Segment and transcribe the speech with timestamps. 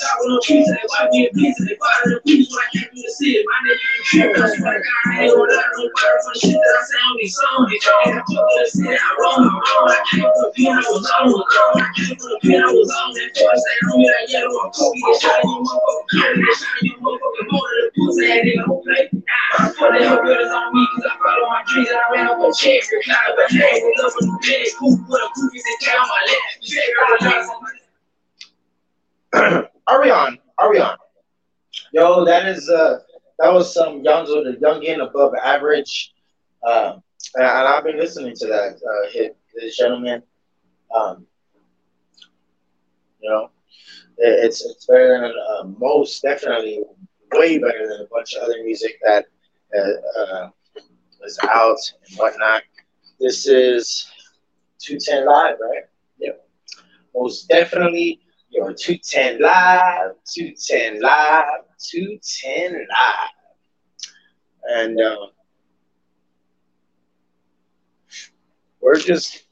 [0.00, 0.64] Shot with no peace.
[0.64, 1.60] They wipe me in peace.
[1.60, 2.48] They fire the peace.
[2.48, 3.44] When I came through the city.
[3.44, 4.40] My nigga, you tripping.
[4.40, 5.72] I swear to God, I ain't gonna lie.
[5.76, 7.68] No fire for shit that I say on these songs.
[7.68, 8.96] I fuck with the city.
[8.96, 9.44] I roll.
[9.44, 9.92] I.
[9.92, 10.72] I came from the pen.
[10.72, 11.84] I was on.
[11.84, 12.64] I came from the pen.
[12.64, 13.08] I was on.
[13.12, 14.56] That first thing on me, that yellow.
[14.64, 14.92] I'm cool.
[14.96, 16.32] Get shot in your motherfucker.
[16.40, 17.76] Get shot in your motherfucking motor.
[17.84, 19.04] The pussy ass nigga who play.
[19.12, 20.82] I put the hell brothers on me.
[20.96, 22.48] Cause I follow my dreams and I ran up a.
[22.48, 23.84] You're kind of a name.
[23.84, 24.96] We love with the big cool.
[25.04, 26.40] Put a cookies and down my leg.
[26.96, 27.68] Are we on?
[29.32, 30.38] Are we on?
[30.58, 30.96] Are we on?
[31.92, 32.98] Yo, that is uh
[33.38, 36.12] that was some Youngzo the Youngin above average.
[36.62, 36.98] Uh,
[37.34, 40.22] and, and I've been listening to that uh hit this gentleman.
[40.94, 41.26] Um
[43.20, 43.50] you know,
[44.18, 46.82] it, it's it's better than uh, most definitely
[47.32, 49.24] way better than a bunch of other music that
[49.76, 50.48] uh, uh,
[51.24, 52.62] is out and whatnot.
[53.18, 54.10] This is
[54.80, 55.84] 210 live, right?
[56.18, 56.32] Yeah.
[57.14, 61.44] Most definitely your 210 live, 210 live,
[61.78, 63.30] 210 live.
[64.64, 65.26] And uh,
[68.80, 69.44] we're just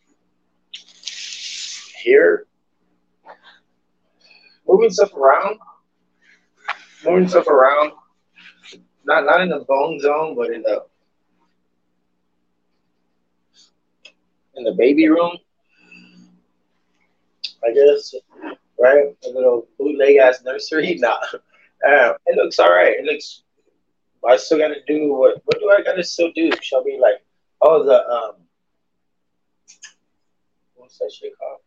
[2.02, 2.46] here
[4.66, 5.58] moving stuff around,
[7.05, 7.92] moving stuff around.
[9.05, 10.84] Not not in the bone zone, but in the
[14.56, 15.38] in the baby room.
[17.64, 18.14] I guess,
[18.78, 19.16] right?
[19.24, 20.98] A little bootleg ass nursery.
[21.00, 21.18] Nah,
[21.89, 22.98] uh, it looks all right.
[22.98, 23.42] It looks.
[24.28, 25.40] I still got to do what?
[25.44, 26.50] What do I got to still do?
[26.61, 27.24] Shall be like,
[27.61, 28.33] oh, the um,
[30.74, 31.61] what's that shit called?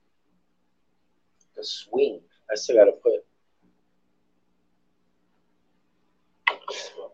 [1.55, 2.19] The swing.
[2.51, 3.23] I still got to put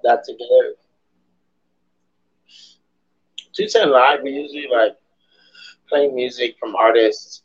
[0.03, 0.73] that together.
[3.53, 4.95] 210 Live, we usually like
[5.89, 7.43] playing music from artists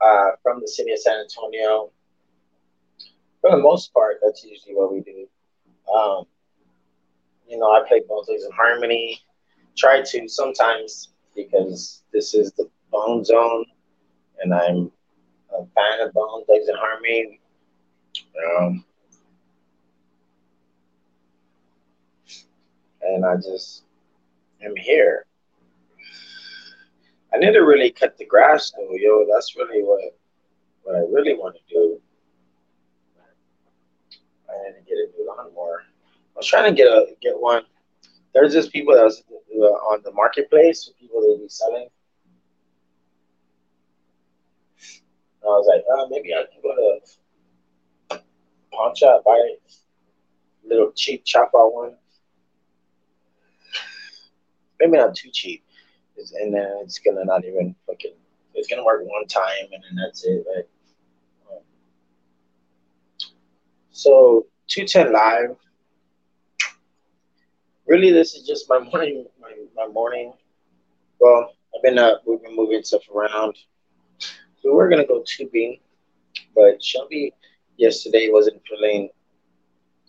[0.00, 1.90] uh, from the city of San Antonio.
[3.40, 5.26] For the most part, that's usually what we do.
[5.92, 6.24] Um,
[7.48, 9.20] you know, I play Bone Thugs-n-Harmony.
[9.76, 13.64] Try to sometimes because this is the Bone Zone,
[14.42, 14.90] and I'm
[15.54, 17.40] a fan of Bone Thugs-n-Harmony.
[18.58, 18.84] Um,
[23.02, 23.84] and I just
[24.62, 25.27] am here.
[27.32, 29.26] I need to really cut the grass though, yo.
[29.30, 30.00] That's really what
[30.82, 32.00] what I really want to do.
[34.48, 35.84] I need to get a new lawnmower.
[35.84, 37.64] I was trying to get a get one.
[38.32, 41.88] There's just people that was uh, on the marketplace, people they be selling.
[45.42, 48.20] And I was like, oh, maybe I can go to
[48.72, 51.96] pawn shop buy a little cheap chop out one.
[54.80, 55.64] Maybe not too cheap
[56.18, 58.12] and then it's gonna not even fucking.
[58.54, 60.44] It's gonna work one time, and then that's it.
[60.54, 60.64] Right?
[61.50, 61.62] Um,
[63.90, 65.56] so two ten live.
[67.86, 69.26] Really, this is just my morning.
[69.40, 70.32] My, my morning.
[71.20, 73.56] Well, I've been uh, we've been moving stuff around.
[74.18, 75.78] So we're gonna go tubing,
[76.54, 77.32] but Shelby
[77.76, 79.10] yesterday wasn't feeling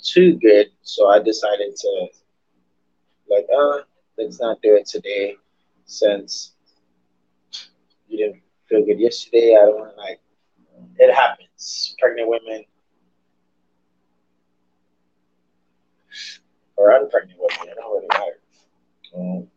[0.03, 2.08] too good, so I decided to
[3.30, 3.81] like, uh,
[4.18, 5.36] let's not do it today
[5.90, 6.52] since
[8.08, 9.58] you didn't feel good yesterday.
[9.60, 10.20] I don't want to like.
[10.98, 11.96] It happens.
[12.00, 12.64] Pregnant women
[16.78, 17.70] or unpregnant women.
[17.70, 18.40] It don't really matter.
[19.18, 19.48] Um,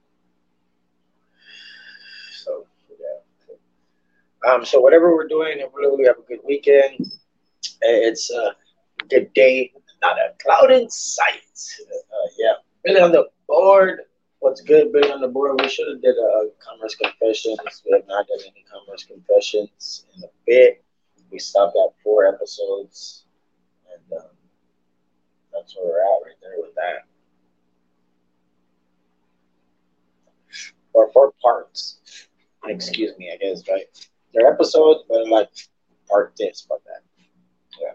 [2.42, 2.66] so
[2.98, 4.50] yeah.
[4.50, 4.64] Um.
[4.64, 7.12] So whatever we're doing, hopefully we have a good weekend.
[7.82, 8.56] It's a
[9.08, 9.72] good day.
[10.00, 11.42] Not a cloud in sight.
[11.80, 12.54] Uh, yeah.
[12.84, 14.00] Really on the board
[14.42, 15.60] what's good being on the board.
[15.60, 17.58] We should have did a commerce confessions.
[17.86, 20.84] We have not done any commerce confessions in a bit.
[21.30, 23.24] We stopped at four episodes,
[23.90, 24.28] and um,
[25.52, 27.06] that's where we're at right there with that.
[30.92, 32.00] Or four parts.
[32.66, 33.86] Excuse me, I guess right.
[34.34, 35.50] They're episodes, but like
[36.08, 37.02] part this, but that.
[37.80, 37.94] Yeah.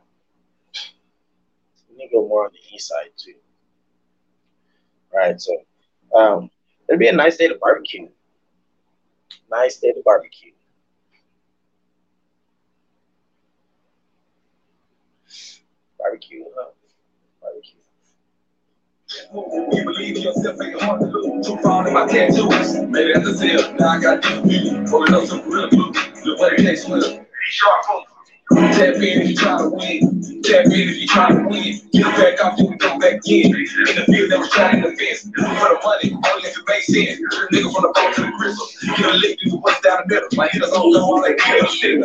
[1.94, 3.36] Need to go more on the east side too.
[5.12, 5.54] All right, so
[6.16, 6.50] um,
[6.88, 8.08] it'd be a nice day to barbecue.
[9.50, 10.52] Nice day to barbecue.
[16.00, 16.72] Barbecue, huh?
[17.42, 17.74] Barbecue.
[19.34, 21.48] You believe in yourself, make it hard to lose.
[21.48, 22.76] Too proud in my tattoos.
[22.90, 23.74] Maybe that's a tell.
[23.76, 24.90] Now I got deep beauty.
[24.90, 25.92] Pulling up some real blue.
[26.26, 27.26] Look what it takes to live.
[27.50, 28.07] Sharp
[28.50, 30.42] Tap in if you try to win.
[30.44, 31.82] Tap in if you try to win.
[31.92, 33.54] Get back off you and come back in.
[33.54, 35.24] In the field that was trying to fence.
[35.24, 37.20] For the money, only if it makes sense.
[37.52, 38.68] Nigga from the boat to the crystal.
[38.96, 40.30] Get a lick, you what's down the middle.
[40.34, 42.00] My hitters on all that kill shit.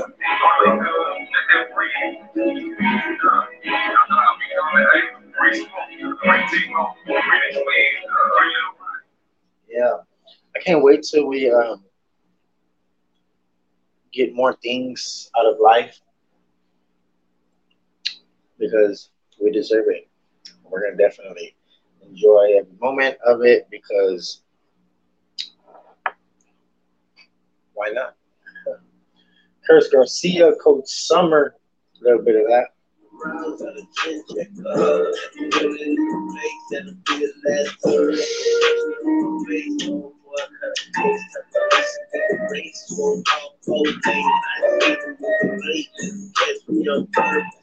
[9.69, 9.97] Yeah,
[10.57, 11.85] I can't wait till we um,
[14.13, 16.01] get more things out of life
[18.63, 19.11] because
[19.43, 20.09] we deserve it.
[20.65, 21.55] We're gonna definitely
[22.01, 24.43] enjoy every moment of it because
[25.69, 26.11] uh,
[27.75, 28.15] why not?
[29.67, 31.57] Chris Garcia, Coach Summer,
[32.01, 32.69] a little bit of that.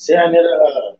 [0.00, 0.56] See, I need a.
[0.56, 0.96] Uh,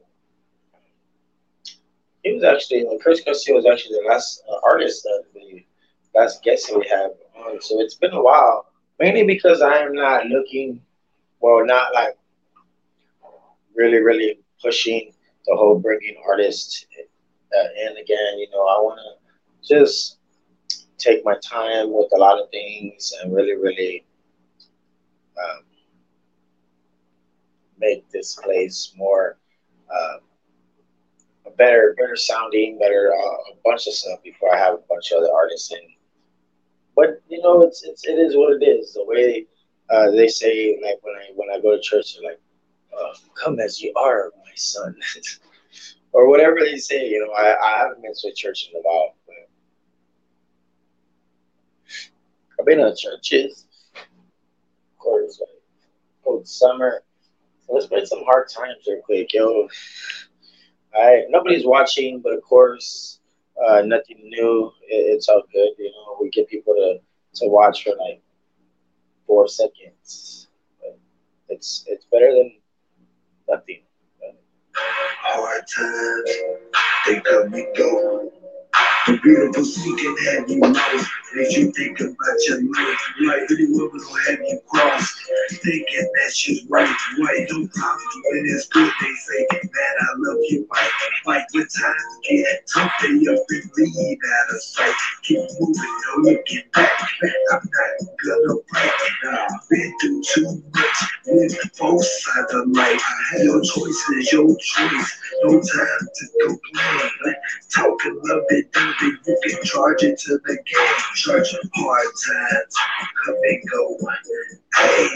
[2.22, 5.64] he was actually Chris Garcia was actually the last uh, artist that the
[6.14, 7.58] last guest that we have on.
[7.62, 8.66] So it's been a while,
[8.98, 10.82] mainly because I am not looking,
[11.40, 12.18] well, not like
[13.74, 15.14] really, really pushing
[15.46, 16.84] the whole bringing artists
[17.58, 18.38] uh, in again.
[18.38, 20.18] You know, I want to just
[20.98, 24.04] take my time with a lot of things and really, really
[25.42, 25.64] um,
[27.80, 29.38] make this place more.
[29.92, 30.18] Uh,
[31.46, 35.10] a better, better sounding, better uh, a bunch of stuff before I have a bunch
[35.10, 35.78] of other artists in.
[36.94, 38.94] But you know, it's, it's it is what it is.
[38.94, 39.46] The way
[39.90, 42.40] uh, they say, like when I when I go to church, they're like,
[42.96, 44.94] uh, "Come as you are, my son,"
[46.12, 47.08] or whatever they say.
[47.08, 49.48] You know, I, I haven't been to a church in a while, but
[52.58, 53.66] I've been to churches.
[53.94, 55.62] Of course, like
[56.22, 57.02] cold summer.
[57.70, 59.68] So let's spend some hard times real quick, yo.
[60.92, 63.20] All right, nobody's watching, but of course,
[63.64, 64.72] uh, nothing new.
[64.88, 65.70] It, it's all good.
[65.78, 66.98] You know, we get people to,
[67.40, 68.20] to watch for like
[69.24, 70.48] four seconds.
[70.80, 70.98] But
[71.48, 72.56] it's it's better than
[73.48, 73.82] nothing.
[74.74, 76.30] Hard times,
[77.06, 78.32] they come and go.
[79.06, 83.00] The beautiful sea can have you lost as you think about your life.
[83.20, 85.14] Like anyone was gonna have you cross,
[85.50, 86.86] thinking that shit's right.
[87.18, 88.92] White, no problem when it's good.
[89.00, 90.90] They say, man, I love you, white.
[91.30, 94.94] Fight when times get tough, and leave out of sight.
[95.22, 96.90] Keep moving, no get back.
[97.52, 97.62] I'm not
[98.24, 98.92] gonna break.
[99.30, 103.00] I've been through too much with both sides of life.
[103.00, 105.20] I have your choice is your choice.
[105.44, 107.34] No time to complain.
[107.72, 110.96] Talking love it, then you can charge it to the game.
[111.14, 112.74] Charge hard times,
[113.24, 113.98] come and go.
[114.74, 115.08] Hey,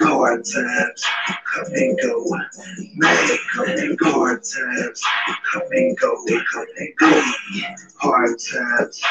[0.00, 1.04] hard times,
[1.52, 2.26] come and go.
[2.96, 4.12] Man, come and go.
[4.12, 5.02] Hard times,
[5.52, 6.16] come and go.
[6.52, 7.22] Come and go.
[8.00, 9.02] Hard times,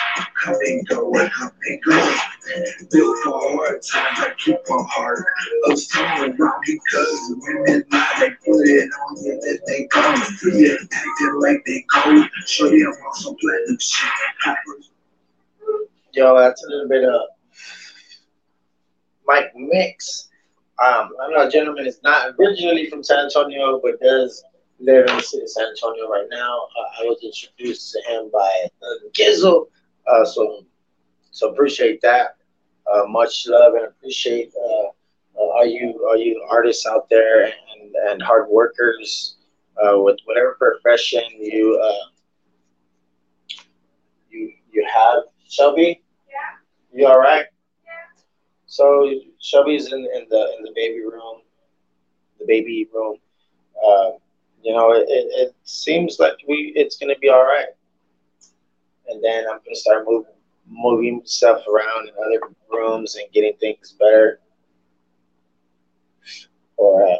[0.43, 1.11] come and go.
[1.11, 2.17] Come and go.
[2.91, 5.25] Built for hard times, I keep my heart
[5.65, 10.21] of stone around because women lie, they put it on you that they come.
[10.53, 12.25] Yeah, acting like they cold.
[12.45, 14.09] Show them on some platinum shit.
[16.13, 17.21] Yo, that's a little bit of
[19.25, 20.29] Mike Mix.
[20.83, 24.43] Um, I know a gentleman is not originally from San Antonio, but does
[24.79, 26.67] live in the city of San Antonio right now.
[26.77, 29.69] Uh, I was introduced to him by uh, Gizzle,
[30.07, 30.63] uh, so
[31.31, 32.35] so appreciate that.
[32.91, 34.87] Uh, much love and appreciate uh,
[35.37, 39.37] uh, all you all you artists out there and, and hard workers
[39.83, 42.05] uh, with whatever profession you uh,
[44.29, 45.23] you you have.
[45.49, 46.99] Shelby, Yeah.
[46.99, 47.45] you all right?
[47.85, 47.91] Yeah.
[48.65, 51.41] So Shelby's in, in the in the baby room,
[52.39, 53.17] the baby room.
[53.85, 54.11] Uh,
[54.63, 57.67] you know, it, it, seems like we it's gonna be all right.
[59.07, 60.31] And then I'm gonna start moving
[60.69, 64.39] moving stuff around in other rooms and getting things better.
[66.75, 67.17] Or uh,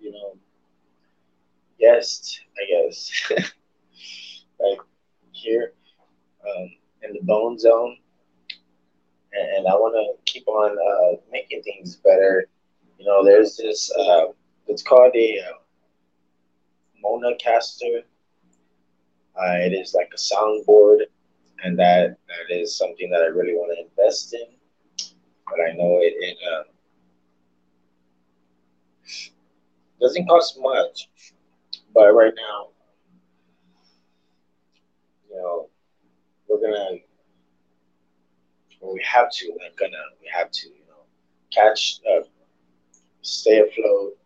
[0.00, 0.36] you know,
[1.78, 3.10] guessed, I guess.
[4.60, 4.78] like
[5.32, 5.72] here
[6.46, 6.70] um,
[7.02, 7.96] in the bone zone.
[9.32, 12.46] And, and I want to keep on uh, making things better.
[12.98, 14.26] You know, there's this uh,
[14.70, 15.58] it's called a uh,
[17.04, 18.02] MaonoCaster.
[19.36, 20.98] Uh, it is like a soundboard,
[21.64, 24.46] and that that is something that I really want to invest in.
[25.46, 26.62] But I know it, it uh,
[30.00, 31.08] doesn't cost much.
[31.92, 32.68] But right now,
[35.28, 35.68] you know,
[36.48, 36.98] we're gonna,
[38.80, 41.02] well, we have to, we're gonna, we have to, you know,
[41.52, 42.22] catch, uh,
[43.22, 44.16] stay afloat,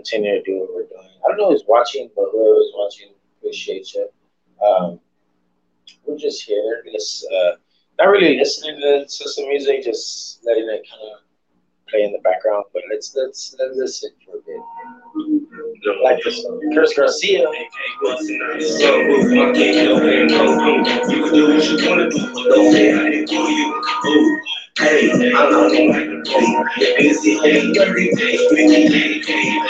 [0.00, 1.08] continue to do what we're doing.
[1.24, 4.08] I don't know who's watching, but whoever's watching, appreciate you.
[4.66, 5.00] Um,
[6.06, 7.52] we're just here, just uh,
[7.98, 11.20] not really listening to system music, just letting it kind of
[11.88, 12.64] play in the background.
[12.72, 14.60] But let's let's let's listen for a bit.
[16.02, 17.46] Like this Chris Garcia.
[24.78, 29.60] Hey, I'm on the busy day, every day, busy day,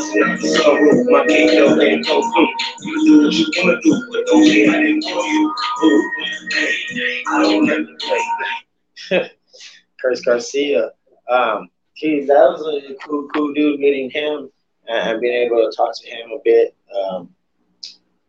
[0.00, 2.48] sunroof, my let it go through.
[2.82, 5.54] You do what you wanna do, but don't say I didn't call you.
[5.84, 6.10] Ooh,
[6.52, 9.30] hey, I don't ever play.
[10.00, 10.90] Chris Garcia.
[11.28, 14.50] Um, he, that was a cool, cool dude meeting him
[14.88, 16.74] and being able to talk to him a bit.
[16.94, 17.30] Um,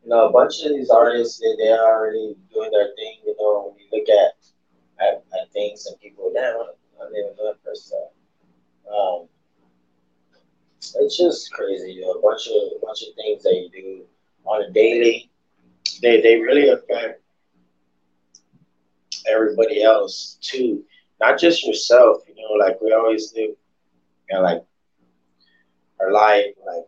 [0.04, 3.20] you know, a bunch of these artists, they, they are already doing their thing.
[3.26, 4.34] You know, when you look at
[5.00, 8.06] at, at things and people, damn, I didn't even know that person.
[8.88, 9.28] Um,
[10.96, 12.02] it's just crazy.
[12.02, 14.04] A bunch of a bunch of things that you do
[14.46, 15.30] on a daily,
[16.02, 17.22] they they really affect
[19.28, 20.84] everybody else too,
[21.20, 22.22] not just yourself.
[22.28, 23.56] You know, like we always do.
[24.30, 24.64] You know, like
[26.00, 26.86] our life, like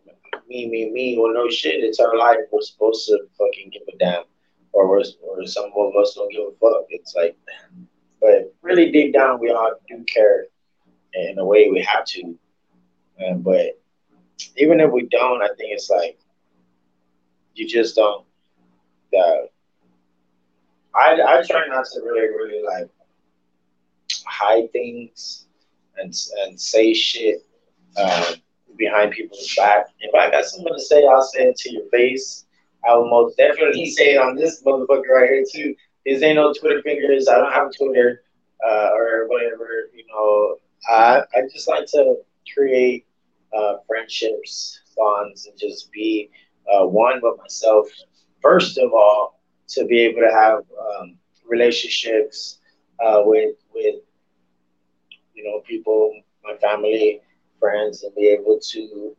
[0.48, 1.18] me, me, me.
[1.18, 2.38] Well, no shit, it's our life.
[2.50, 4.24] We're supposed to fucking give a damn,
[4.72, 6.86] or we're, or some of us don't give a fuck.
[6.90, 7.36] It's like,
[8.20, 10.46] but really deep down, we all do care
[11.14, 12.38] in a way we have to.
[13.38, 13.78] But
[14.56, 16.18] even if we don't, I think it's like
[17.54, 18.24] you just don't.
[19.16, 19.46] Uh,
[20.94, 22.88] I I try not to really really like
[24.24, 25.46] hide things
[25.98, 27.44] and and say shit
[27.96, 28.34] um,
[28.76, 29.86] behind people's back.
[30.00, 32.44] If I got something to say, I'll say it to your face.
[32.86, 35.74] I will most definitely say it on this motherfucker right here too.
[36.04, 37.26] This ain't no Twitter fingers.
[37.28, 38.22] I don't have Twitter
[38.64, 39.90] uh, or whatever.
[39.94, 40.56] You know,
[40.88, 42.16] I I just like to
[42.54, 43.05] create
[43.56, 46.30] uh, friendships, bonds, and just be
[46.72, 47.86] uh, one with myself.
[48.42, 51.16] First of all, to be able to have um,
[51.48, 52.58] relationships
[53.04, 53.96] uh, with with
[55.34, 56.12] you know people,
[56.44, 57.20] my family,
[57.60, 59.16] friends, and be able to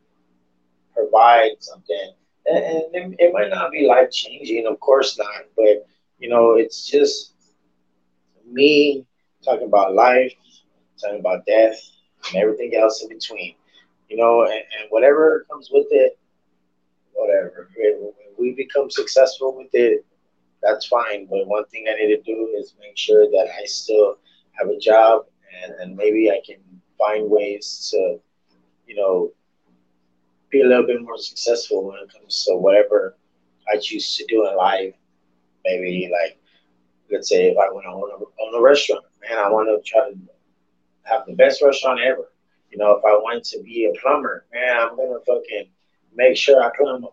[0.94, 2.12] provide something.
[2.46, 5.86] And, it, it might not be life changing, of course not, but
[6.18, 7.34] you know, it's just
[8.50, 9.06] me
[9.44, 10.32] talking about life,
[11.00, 11.78] talking about death,
[12.28, 13.54] and everything else in between.
[14.08, 16.18] You know, and, and whatever comes with it,
[17.12, 17.68] whatever.
[17.76, 20.04] When we become successful with it,
[20.62, 21.26] that's fine.
[21.26, 24.18] But one thing I need to do is make sure that I still
[24.52, 25.26] have a job
[25.80, 26.56] and, maybe I can
[26.98, 28.20] find ways to,
[28.86, 29.32] you know,
[30.50, 33.16] be a little bit more successful when it comes to whatever
[33.72, 34.94] I choose to do in life.
[35.64, 36.38] Maybe like,
[37.10, 39.88] let's say if I want to own a, own a restaurant, man, I want to
[39.88, 40.16] try to
[41.02, 42.30] have the best restaurant ever.
[42.70, 45.68] You know, if I want to be a plumber, man, I'm gonna fucking
[46.14, 47.06] make sure I plumb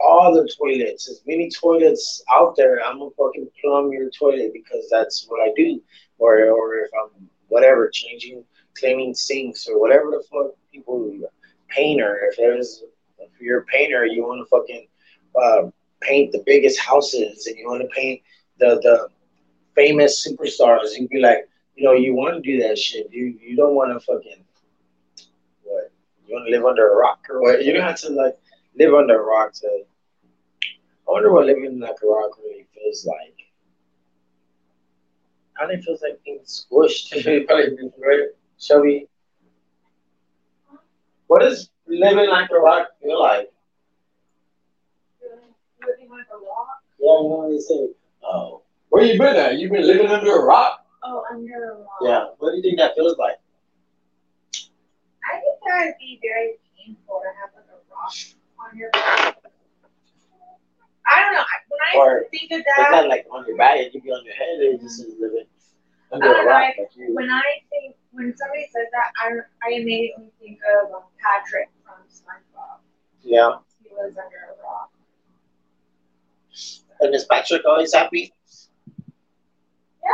[0.00, 2.84] all the toilets, as many toilets out there.
[2.84, 5.82] I'm gonna fucking plumb your toilet because that's what I do.
[6.18, 8.44] Or, or if I'm whatever, changing,
[8.78, 11.12] cleaning sinks or whatever the fuck people,
[11.68, 12.20] painter.
[12.30, 12.82] If there's,
[13.18, 14.88] if you're a painter, you want to fucking
[15.40, 15.70] uh,
[16.00, 18.22] paint the biggest houses and you want to paint
[18.58, 19.08] the the
[19.74, 20.96] famous superstars.
[20.96, 23.08] You'd be like, you know, you want to do that shit.
[23.12, 24.44] You you don't want to fucking?
[26.28, 27.64] You want to live under a rock or what?
[27.64, 28.36] You don't have to like
[28.78, 29.66] live under a rock to.
[29.66, 33.34] I wonder what living like a rock really feels like.
[35.54, 37.14] How it feels like being squished.
[37.48, 39.08] Right, Shelby.
[41.28, 43.50] What does living like a rock feel like?
[45.80, 46.82] Living like a rock.
[47.00, 47.88] Yeah, you know they say,
[48.22, 49.58] oh, where you been at?
[49.58, 50.84] You been living under a rock?
[51.04, 51.88] Oh, under a rock.
[52.02, 52.26] Yeah.
[52.38, 53.36] What do you think that feels like?
[55.24, 58.14] I think that would be very painful to have like a rock
[58.60, 59.36] on your back.
[61.06, 61.40] I don't know.
[61.40, 64.02] I- When I Or think of It's that, not like on your back, it could
[64.02, 65.46] be on your head, it just is living
[66.12, 66.74] under I a don't know, rock.
[66.78, 69.28] I- when I think when somebody says that, I
[69.68, 72.80] I immediately think of um, Patrick from SpongeBob.
[73.22, 73.58] Yeah.
[73.82, 74.90] He lives under a rock.
[77.00, 78.32] And is Patrick always happy?
[80.02, 80.10] Yeah,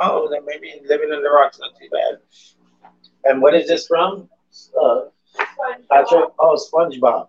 [0.00, 2.18] Oh, then maybe living in the rocks not too bad.
[3.24, 4.28] And what is this from?
[4.80, 5.00] Uh,
[5.90, 6.30] Patrick?
[6.38, 7.28] Oh, SpongeBob.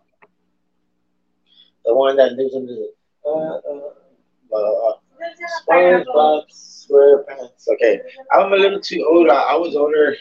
[1.85, 2.91] The one that lives in the
[3.25, 4.93] uh, uh, uh,
[5.67, 7.67] SpongeBob SquarePants.
[7.73, 8.01] Okay,
[8.31, 9.29] I'm a little too old.
[9.29, 10.15] I, I was older.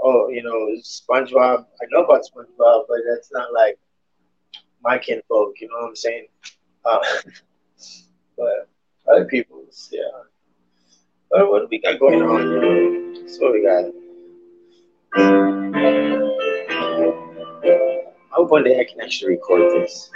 [0.00, 1.64] Oh, you know, SpongeBob.
[1.64, 3.78] I know about SpongeBob, but that's not like
[4.82, 5.54] my kinfolk.
[5.60, 6.26] You know what I'm saying?
[6.84, 7.00] Uh,
[8.36, 8.68] but
[9.10, 10.02] other people's, yeah.
[11.28, 12.40] What, what do we got going on?
[12.40, 13.26] You know?
[13.28, 13.84] So we got.
[18.36, 20.10] I hope one day I can actually record this.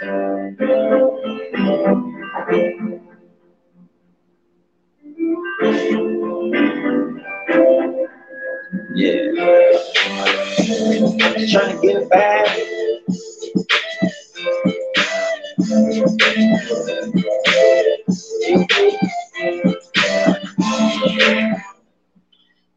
[8.93, 9.31] Yeah.
[11.35, 12.59] Just trying to get it back.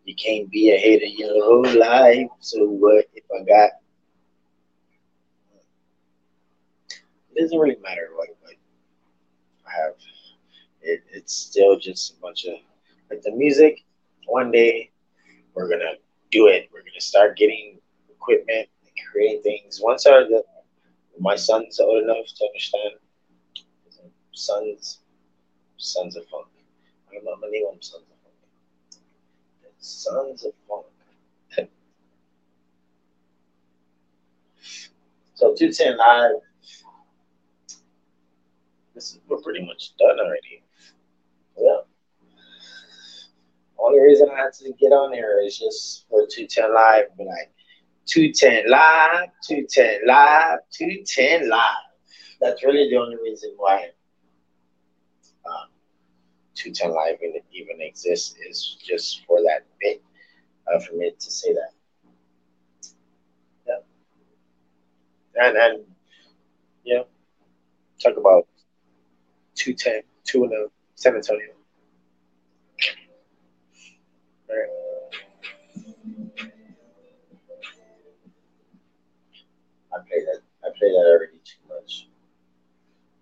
[0.07, 2.31] You can't be a hater your whole life.
[2.41, 3.84] So what if I got?
[7.35, 8.29] It doesn't really matter what,
[9.67, 9.95] I have.
[10.83, 12.55] It, it's still just a bunch of
[13.11, 13.85] like the music.
[14.27, 14.91] One day
[15.55, 15.95] we're gonna
[16.31, 16.69] do it.
[16.73, 19.81] We're gonna start getting equipment and creating things.
[19.83, 20.45] Once our the,
[21.19, 22.95] my son's old enough to understand,
[24.33, 25.01] sons,
[25.77, 26.47] sons of funk.
[27.09, 28.35] I'm gonna name sons of funk.
[29.79, 30.87] Sons of funk.
[35.35, 36.33] so two ten live.
[38.95, 40.63] This is we're pretty much done already.
[41.59, 41.81] Yeah.
[43.79, 47.17] Only reason I had to get on here is just for 210 Live.
[47.19, 47.53] Be like,
[48.07, 51.61] 210 Live, 210 Live, 210 Live.
[52.41, 53.91] That's really the only reason why
[55.47, 55.69] um,
[56.55, 60.03] 210 Live even, even exists is just for that bit
[60.73, 62.91] uh, for me to say that.
[63.67, 65.45] Yeah.
[65.47, 65.85] And, and
[66.85, 67.03] yeah,
[68.01, 68.47] talk about
[69.65, 71.55] 210, 2 0, San Antonio.
[79.95, 80.41] I play that.
[80.63, 82.09] I play that already too much.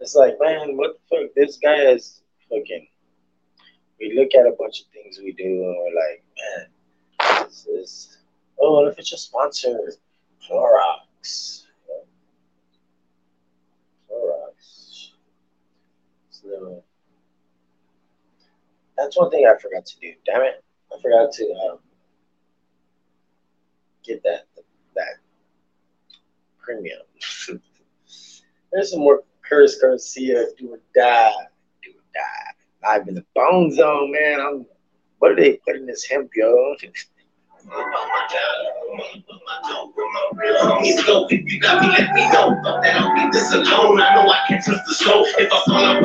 [0.01, 1.35] It's like, man, what the fuck?
[1.37, 2.89] This guy is fucking.
[4.01, 8.19] We look at a bunch of things we do, and we're like, man, this is.
[8.61, 9.79] Oh, what if it's just sponsor
[10.45, 11.67] Clorox?
[14.11, 14.82] Clorox.
[18.97, 20.13] That's one thing I forgot to do.
[20.25, 20.63] Damn it.
[20.93, 21.79] I forgot to um,
[24.05, 24.47] get that
[24.95, 25.17] that
[26.59, 27.01] premium.
[28.73, 31.33] There's some more Curtis Garcia do or die,
[31.83, 32.53] do or die.
[32.99, 34.41] Live in the bone zone, man.
[34.41, 34.67] I'm
[35.19, 36.75] what are they putting this hemp, yo?
[41.31, 42.59] If you got me, let me know.
[42.62, 44.01] Fuck that, I'll leave this alone.
[44.01, 45.25] I know I can't trust the soul.
[45.38, 46.03] If I fall out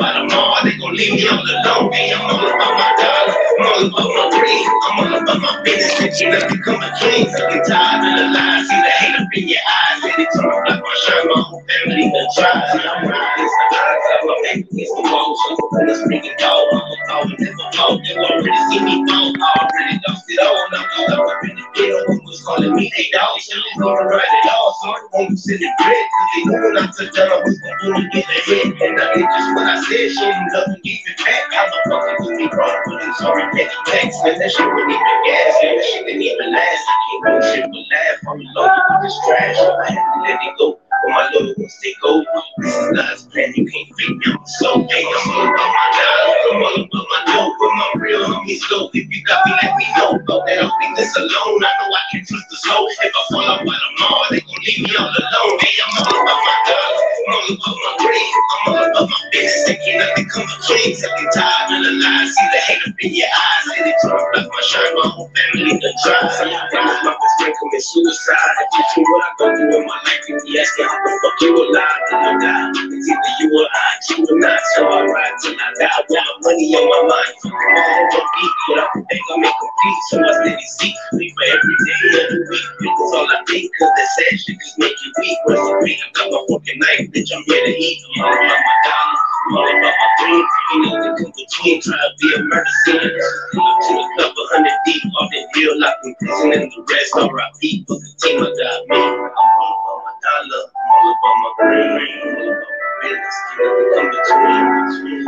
[0.64, 1.92] they gon' leave me all alone.
[1.92, 3.34] I'm all about my dollar.
[3.36, 4.66] I'm all about my green.
[4.66, 6.00] I'm all about my business.
[6.00, 7.28] And you let me a king.
[7.28, 8.68] Sick and tired of the lies.
[8.68, 10.00] See the hate in your eyes.
[10.04, 11.26] And it turns like my shine.
[11.28, 12.64] My whole family done tried.
[12.72, 13.50] See, I'm riding.
[13.50, 13.76] The
[14.22, 15.36] a back the wall.
[15.36, 16.66] So I'm a speaking dog.
[16.72, 17.26] I'm a dog.
[17.38, 18.00] Never fall.
[18.02, 19.32] You already see me fall.
[19.36, 21.47] I already lost it all.
[21.50, 22.12] In the ghetto.
[22.12, 23.40] Who's calling me a dog?
[23.40, 24.76] So I'm gonna ride it all.
[24.82, 25.72] So I'm gonna send it.
[25.78, 28.66] Cause they know not to tell them who's gonna do get ahead.
[28.82, 30.08] And I did just what I said.
[30.12, 31.44] She ended up and back.
[31.52, 32.78] How the fuck it was me wrong?
[32.86, 34.24] But it's already getting text.
[34.24, 35.54] Man, that shit wouldn't even gas.
[35.62, 36.84] Man, that shit didn't even last.
[36.84, 38.18] I can't do shit but laugh.
[38.28, 39.56] I'm loaded with this trash.
[39.56, 40.78] I had to let it go.
[41.04, 42.24] But my little take over.
[42.58, 43.52] This is God's plan.
[43.56, 44.22] You can't fake.
[44.26, 46.36] I'm so hey, I'm all about my dollar.
[46.50, 47.54] I'm all about my dough.
[47.60, 48.90] With my real homies go.
[48.94, 50.18] If you got me, let me know.
[50.26, 51.60] Fuck that, I'll leave this alone.
[51.64, 52.88] I know I can trust the soul.
[52.90, 55.56] If I fall out by tomorrow, they gon' leave me all alone.
[55.62, 57.02] Hey, I'm all about my dollar.
[57.28, 58.34] I'm all about my green.
[58.50, 59.64] I'm all about my business.
[59.68, 60.48] They can't let me come.
[60.66, 62.30] Sick and tired of the lies.
[62.34, 63.66] See the hate up in your eyes.
[63.78, 64.94] And it turns like my shine.
[64.98, 66.28] My whole family done tried.
[66.34, 68.36] See, I promise my best commit suicide.
[68.58, 70.24] I teach you what I go through in my life.
[70.28, 72.70] If you ask me the fuck you alive, till I die.
[72.96, 74.60] It's either you or I, you or not.
[74.76, 75.98] So I ride till I die.
[76.08, 77.34] My money on my mind.
[77.44, 78.54] I'm all on beat.
[78.68, 80.00] But I think I make complete.
[80.10, 80.94] So I steady see.
[81.14, 82.66] Leave for every day, every week.
[82.80, 83.70] That's all I think.
[83.78, 85.38] Cause that sad shit just make you weak.
[85.48, 86.02] Rest in peace.
[86.04, 87.30] I got my fucking knife, bitch.
[87.32, 87.98] I'm here to eat.
[88.18, 89.16] I'm all about my dollar.
[89.18, 90.44] I'm all about my dream.
[90.44, 91.76] Ain't nothing come between.
[91.82, 92.98] Try to be a murder scene.
[92.98, 95.02] Up to a couple hundred deep.
[95.18, 97.16] All that real life in prison and the rest.
[97.16, 97.86] R.I.P.
[97.88, 98.42] Fuck the team.
[98.42, 99.00] I got me.
[99.00, 99.87] I'm
[100.22, 100.64] dollar.
[100.68, 101.92] I'm all about my green.
[101.92, 102.62] I'm my
[103.02, 103.36] business.
[103.58, 105.24] Nothing come between.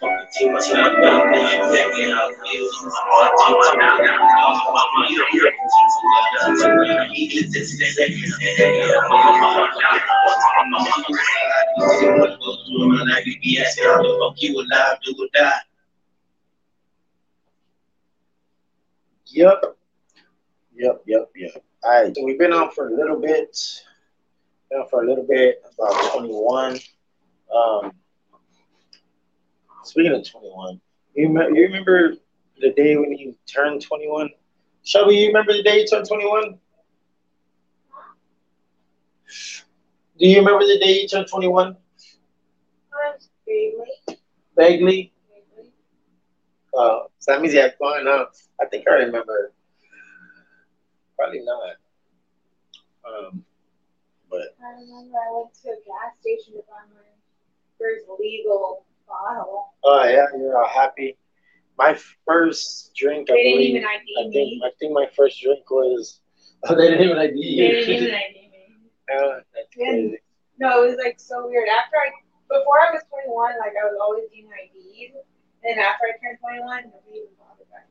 [0.00, 2.68] Fuck the Too much love, love, love, second of you.
[2.68, 4.48] Too much now, now, now.
[4.70, 5.52] Mama, you're here.
[14.40, 15.52] You alive, do or die.
[19.26, 19.64] Yep.
[20.74, 21.64] Yep, yep, yep.
[21.82, 23.28] All right, so we've been on for a little bit.
[23.28, 23.87] Been
[24.76, 26.78] on for a little bit, about 21.
[27.54, 27.92] Um,
[29.84, 30.80] speaking of 21,
[31.14, 32.14] you, me- you remember
[32.60, 34.30] the day when you turned 21?
[34.84, 36.58] Shelby, you remember the day you turned 21?
[40.18, 41.76] Do you remember the day you turned 21?
[43.46, 44.18] Vaguely.
[44.56, 45.12] Vaguely?
[45.30, 45.70] Vaguely.
[46.76, 48.26] Uh, so that means you had fun, huh?
[48.60, 49.52] I think I remember.
[51.16, 51.76] Probably not.
[53.06, 53.44] Um,
[54.38, 57.06] but I remember I went to a gas station to buy my
[57.78, 59.72] first legal bottle.
[59.84, 61.16] oh yeah, you're all happy.
[61.78, 61.96] My
[62.26, 64.62] first drink, I They didn't even ID I think me.
[64.64, 66.20] I think my first drink was.
[66.68, 67.62] Oh, they didn't even ID you.
[67.62, 68.90] They didn't even ID me.
[69.08, 69.86] Yeah, oh, that's Yeah.
[69.90, 70.18] crazy.
[70.58, 71.68] No, it was like so weird.
[71.68, 72.10] After I,
[72.50, 75.14] before I was 21, like I was always getting ID'd.
[75.62, 77.86] And after I turned 21, nobody even bothered back.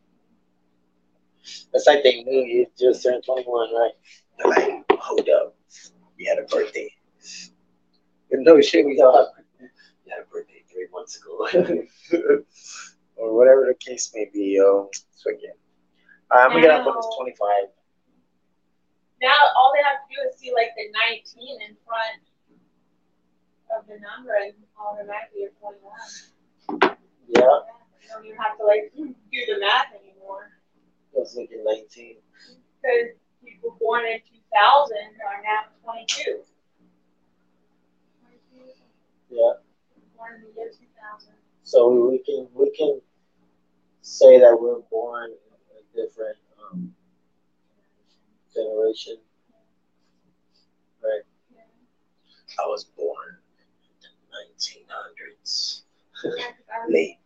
[1.73, 3.91] It's like they knew you just turned 21, right?
[4.37, 5.55] They're like, hold up,
[6.17, 6.93] you had a birthday.
[8.31, 9.67] And no shit, we got you
[10.09, 11.47] had a birthday three months ago.
[13.15, 14.89] or whatever the case may be, yo.
[15.11, 15.55] So again.
[16.31, 17.71] I'm gonna get up on this 25.
[19.21, 22.21] Now all they have to do is see like the 19 in front
[23.75, 26.97] of the number and automatically you're 21.
[27.27, 30.51] Yeah, You don't even have to like do the math anymore.
[31.15, 32.17] I was looking 19.
[32.81, 33.15] Because
[33.47, 36.43] people born in 2000 are now 22.
[38.21, 38.71] 22,
[39.29, 39.53] Yeah.
[40.15, 41.33] Born in the year 2000.
[41.63, 43.01] So we can we can
[44.01, 46.37] say that we're born in a different
[46.71, 46.93] um,
[48.53, 49.17] generation.
[51.03, 51.21] Right.
[51.53, 51.61] Yeah.
[52.63, 53.37] I was born
[54.01, 54.09] in
[54.57, 55.81] the 1900s.
[56.25, 57.17] I'm- Late.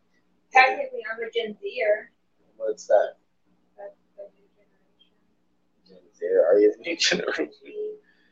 [0.51, 2.11] Technically, I'm a Gen Zer.
[2.57, 3.15] What's that?
[3.77, 6.10] That's the new generation.
[6.21, 6.35] Gen Z?
[6.47, 7.49] Are you the new generation?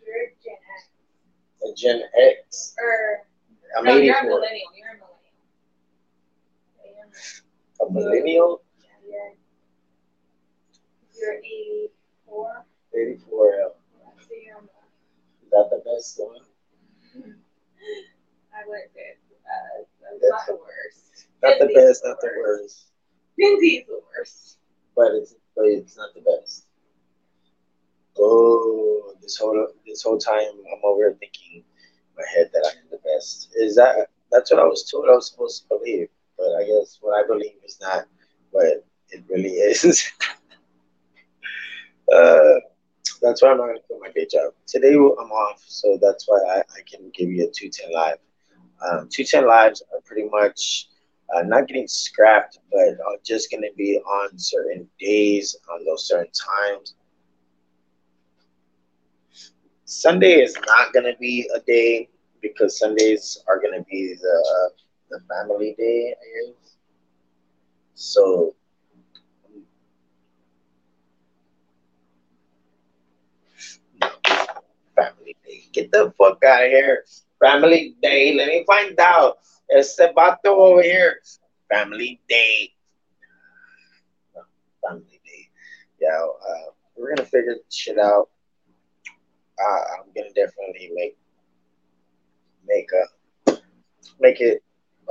[0.06, 0.89] You're Gen X.
[1.63, 2.75] A Gen X.
[2.80, 3.25] Or,
[3.78, 4.30] I'm no, you're a 84.
[4.30, 4.69] millennial.
[4.78, 5.10] You're a millennial.
[7.82, 8.62] A millennial?
[9.06, 9.34] you're,
[11.15, 12.65] you're 84.
[12.95, 13.52] 84.
[13.52, 13.67] yeah.
[13.99, 14.89] Yeah, so you're a millennial.
[15.43, 16.45] Is that the best one?
[18.54, 20.21] I wouldn't say uh, it's the best.
[20.21, 21.28] It's That's not the the- worst.
[21.41, 22.78] Not the Gen Z best, not the worst.
[23.39, 24.58] Gen Z is the worst.
[24.95, 26.65] But it's but it's not the best.
[28.19, 31.63] Oh, this whole this whole time I'm over thinking in
[32.17, 33.49] my head that I'm the best.
[33.55, 36.10] Is that that's what I was told I was supposed to believe?
[36.38, 38.05] But I guess what I believe is not
[38.51, 40.12] what it really is.
[42.13, 42.55] uh,
[43.21, 44.53] that's why I'm not gonna quit my day job.
[44.67, 48.17] Today I'm off, so that's why I, I can give you a two ten live.
[48.86, 50.88] Um, two ten lives are pretty much
[51.36, 56.08] uh, not getting scrapped, but uh, just going to be on certain days, on those
[56.08, 56.95] certain times.
[59.89, 62.08] Sunday is not going to be a day
[62.43, 64.71] because Sundays are going to be the
[65.10, 66.75] the family day, I guess.
[67.95, 68.54] So.
[74.95, 75.63] Family day.
[75.73, 77.06] Get the fuck out of here.
[77.43, 78.36] Family day.
[78.36, 79.39] Let me find out.
[79.75, 81.19] Este vato over here.
[81.67, 82.71] Family day.
[84.88, 85.49] Family day.
[85.99, 88.30] Yeah, uh, we're gonna figure shit out.
[89.62, 91.17] Uh, I'm gonna definitely make
[92.67, 93.54] make a
[94.19, 94.63] make it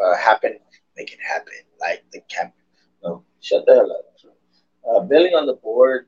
[0.03, 0.59] uh, happen.
[0.97, 1.53] Make it happen.
[1.81, 2.55] Like the cap.
[3.03, 4.05] No, shut the hell up.
[4.89, 6.07] Uh, Billy on the board,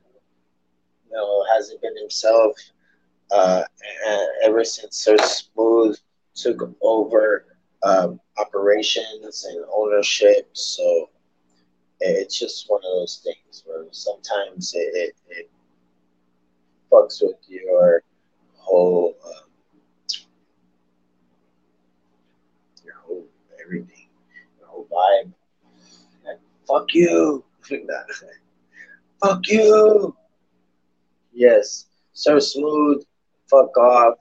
[1.07, 2.57] you know, hasn't been himself
[3.31, 3.63] uh,
[4.43, 5.99] ever since Sir Smooth
[6.35, 7.45] took over
[7.83, 10.49] um, operations and ownership.
[10.53, 11.11] So
[12.01, 15.51] it's just one of those things where sometimes it, it, it
[16.91, 18.03] fucks with your
[18.71, 19.33] whole um,
[22.85, 23.27] your whole
[23.65, 24.09] everything,
[24.59, 25.33] your whole vibe.
[26.25, 27.45] Like, fuck you.
[29.23, 30.17] fuck you.
[31.33, 31.87] Yes.
[32.13, 33.05] So smooth.
[33.51, 34.15] Fuck off.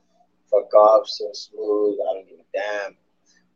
[0.49, 1.07] Fuck off.
[1.07, 1.97] So smooth.
[2.09, 2.95] I don't give a damn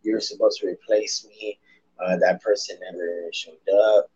[0.04, 1.60] You're supposed to replace me.
[2.00, 3.54] Uh, that person never showed
[3.92, 4.10] up.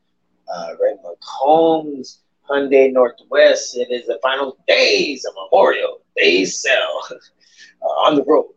[0.53, 3.77] Uh, Red McCombs, Hyundai Northwest.
[3.77, 7.08] It is the final days of Memorial Day sell
[7.82, 8.53] uh, on the road.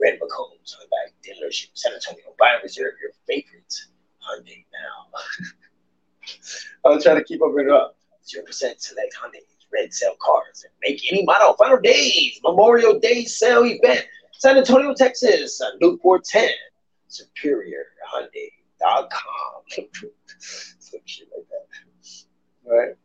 [0.00, 2.34] Red McCombs, Hyundai dealership, San Antonio.
[2.38, 3.74] Buy and reserve your favorite
[6.84, 7.96] was trying to keep up with up.
[8.26, 9.40] Zero percent select Hyundai
[9.72, 11.54] red cell cars and make any model.
[11.54, 16.48] Final days, Memorial Day sale event, San Antonio, Texas, Newport 10,
[17.08, 19.62] Superior Hyundai.com.
[20.38, 22.70] Some shit like that.
[22.70, 22.96] All right.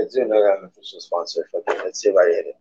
[0.00, 1.46] Let's do another unofficial sponsor.
[1.52, 1.84] That.
[1.84, 2.56] Let's see if I hit it.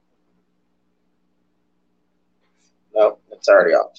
[2.93, 3.97] No, it's already off.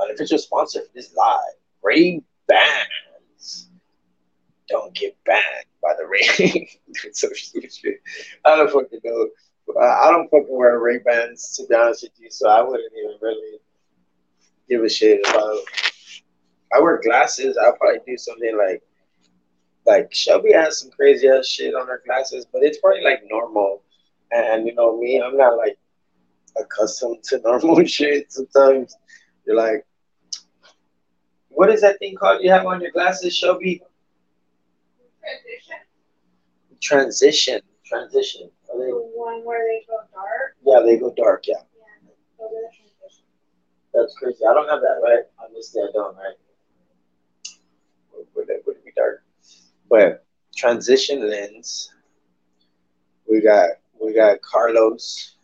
[0.00, 1.58] Unofficial sponsor for this live.
[1.82, 3.68] Ray Bans.
[4.66, 6.70] Don't get banned by the Ray.
[7.12, 7.96] so stupid.
[8.46, 9.28] I don't fucking know.
[9.78, 13.16] I don't fucking wear Ray Bans to be honest with you, so I wouldn't even
[13.20, 13.58] really
[14.70, 15.58] give a shit about.
[16.74, 17.58] I wear glasses.
[17.58, 18.82] I'll probably do something like
[19.88, 23.82] like Shelby has some crazy ass shit on her glasses, but it's probably like normal.
[24.30, 25.78] And you know me, I'm not like
[26.60, 28.30] accustomed to normal shit.
[28.32, 28.94] Sometimes
[29.46, 29.84] you're like,
[31.48, 33.82] what is that thing called you have on your glasses, Shelby?
[35.22, 35.76] Transition.
[36.80, 37.60] Transition.
[37.84, 38.50] Transition.
[38.72, 40.56] Are The they, one where they go dark.
[40.64, 41.44] yeah, they go dark.
[41.46, 42.10] Yeah, Yeah.
[42.38, 43.24] Those are the transition.
[43.94, 44.44] that's crazy.
[44.48, 45.24] I don't have that right.
[45.42, 46.14] Obviously, I don't.
[46.16, 46.36] Right.
[48.36, 49.24] Would it, would it be dark?
[49.88, 50.24] But
[50.56, 51.92] transition lens.
[53.28, 53.70] We got
[54.00, 55.36] we got Carlos.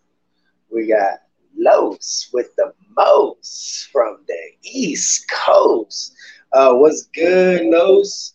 [0.70, 1.20] We got
[1.57, 6.14] Los with the most from the East Coast.
[6.52, 8.35] Uh, what's good, Los?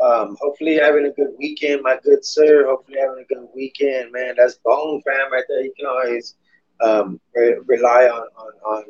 [0.00, 2.66] Um, hopefully you're having a good weekend, my good sir.
[2.66, 4.34] Hopefully you're having a good weekend, man.
[4.36, 5.62] That's Bone Fam right there.
[5.62, 6.36] You can always
[6.82, 8.84] um, re- rely on on on,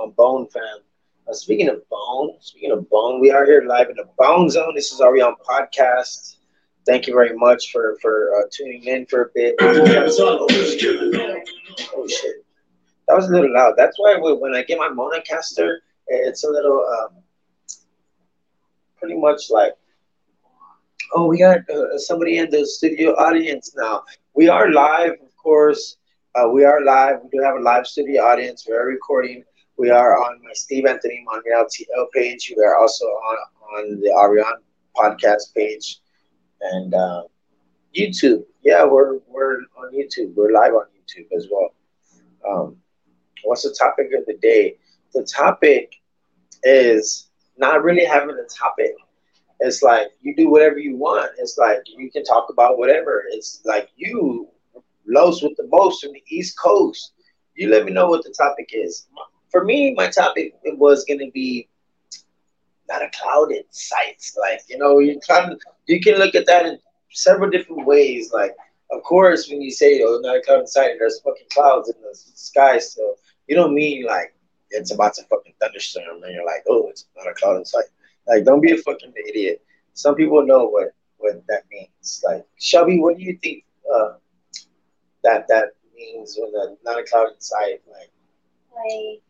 [0.00, 0.78] on Bone Fam.
[1.28, 4.76] Uh, speaking of Bone, speaking of Bone, we are here live in the Bone Zone.
[4.76, 6.36] This is Arion Podcast.
[6.86, 9.56] Thank you very much for for uh, tuning in for a bit.
[9.60, 9.74] Oh
[12.06, 12.44] shit,
[13.08, 13.74] that was a little loud.
[13.76, 17.16] That's why when when I get my MaonoCaster, it's a little um,
[18.96, 19.72] pretty much like.
[21.12, 24.04] Oh, we got uh, somebody in the studio audience now.
[24.34, 25.96] We are live, of course.
[26.36, 27.18] Uh, we are live.
[27.24, 28.64] We do have a live studio audience.
[28.68, 29.42] We are recording.
[29.78, 32.52] We are on my Steve Anthony Monreal TL page.
[32.56, 33.36] We are also on
[33.74, 34.62] on the Ariane
[34.96, 36.00] podcast page
[36.62, 37.24] and uh,
[37.94, 38.44] YouTube.
[38.64, 40.34] Yeah, we're we're on YouTube.
[40.34, 41.74] We're live on YouTube as well.
[42.48, 42.76] Um,
[43.44, 44.78] what's the topic of the day?
[45.12, 45.96] The topic
[46.62, 48.94] is not really having a topic.
[49.60, 51.32] It's like you do whatever you want.
[51.38, 53.24] It's like you can talk about whatever.
[53.30, 54.48] It's like you,
[55.06, 57.12] Los with the most from the East Coast.
[57.54, 59.06] You let me know what the topic is.
[59.56, 61.66] For me, my topic was going to be
[62.90, 64.36] not a cloud in sights.
[64.38, 66.78] Like you know, you can you can look at that in
[67.10, 68.32] several different ways.
[68.34, 68.54] Like,
[68.90, 71.94] of course, when you say oh, not a cloud in sight, there's fucking clouds in
[72.02, 72.78] the sky.
[72.78, 73.14] So
[73.46, 74.34] you don't mean like
[74.68, 77.86] it's about to fucking thunderstorm, and you're like, oh, it's not a cloud in sight.
[78.28, 79.64] Like, don't be a fucking idiot.
[79.94, 82.22] Some people know what what that means.
[82.22, 84.16] Like, Shelby, what do you think uh,
[85.24, 87.80] that that means when the not a cloud in sight?
[87.90, 88.10] Like,
[88.70, 89.22] Like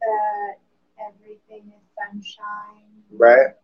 [0.00, 0.58] that
[1.08, 3.02] everything is sunshine.
[3.12, 3.54] Right.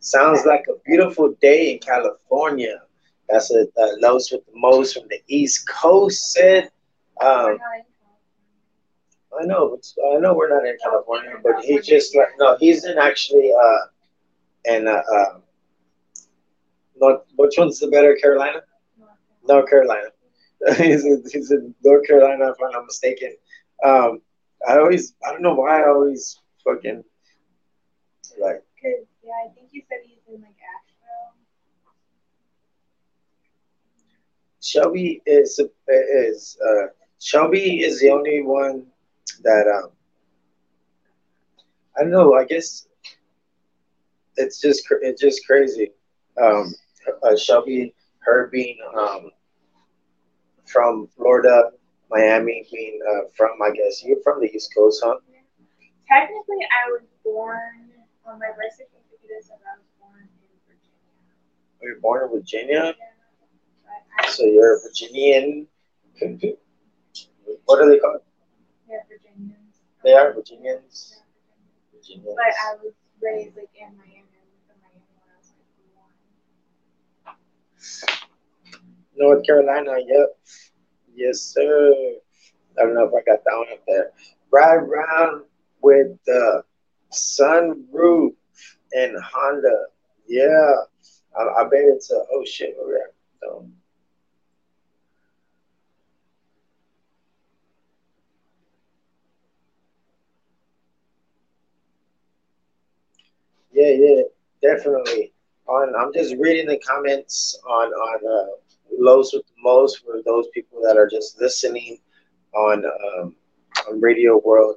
[0.00, 2.82] sounds like a beautiful day in California.
[3.28, 6.70] That's a, a Los with the most from the East Coast said.
[7.20, 7.58] Um, in.
[9.40, 9.78] I know,
[10.14, 13.86] I know we're not in California, but he just like no, he's in actually uh,
[14.66, 15.38] and uh, uh,
[16.96, 17.22] North.
[17.36, 18.62] Which one's the better, Carolina?
[19.48, 20.08] North Carolina.
[20.76, 23.34] he's in, he's in North Carolina, if I'm not mistaken.
[23.84, 24.20] Um,
[24.68, 27.02] I always, I don't know why I always fucking
[28.40, 31.34] like Cause yeah, I think you said he's in like Asheville.
[34.60, 36.86] Shelby is is uh,
[37.20, 38.86] Shelby is the only one
[39.42, 39.90] that um
[41.96, 42.34] I don't know.
[42.34, 42.86] I guess
[44.36, 45.90] it's just it's just crazy.
[46.42, 46.74] Um,
[47.22, 49.30] uh, Shelby, her being um
[50.66, 51.70] from Florida,
[52.12, 55.16] Miami, being uh, from I guess you're from the East Coast, huh?
[56.08, 57.90] Technically, I was born
[58.26, 59.00] on my birth certificate.
[59.22, 60.28] Says I was born in
[60.68, 61.00] Virginia.
[61.80, 62.94] You're born in Virginia,
[64.18, 65.66] But so you're a Virginian.
[67.64, 68.20] What are they called?
[68.86, 69.80] they're Virginians.
[70.04, 71.22] They are Virginians.
[71.92, 72.34] They're Virginians.
[72.34, 72.36] Virginians.
[72.36, 74.20] But I was raised like in Miami.
[74.20, 75.48] In Miami when I was
[77.24, 77.36] like.
[79.16, 80.36] North Carolina, yep.
[81.14, 81.94] Yes, sir.
[82.78, 84.12] I don't know if I got that one up there.
[84.50, 85.44] Ride around
[85.82, 86.64] with the
[87.12, 88.34] sunroof
[88.92, 89.86] and Honda.
[90.26, 90.72] Yeah.
[91.38, 93.14] I, I bet it's a, oh shit, we at?
[93.40, 93.66] So,
[103.72, 104.22] yeah, yeah.
[104.62, 105.32] definitely.
[105.68, 108.50] On, I'm just reading the comments on on uh,
[108.98, 111.98] Los with Most for those people that are just listening
[112.54, 113.36] on um,
[113.88, 114.76] on Radio World,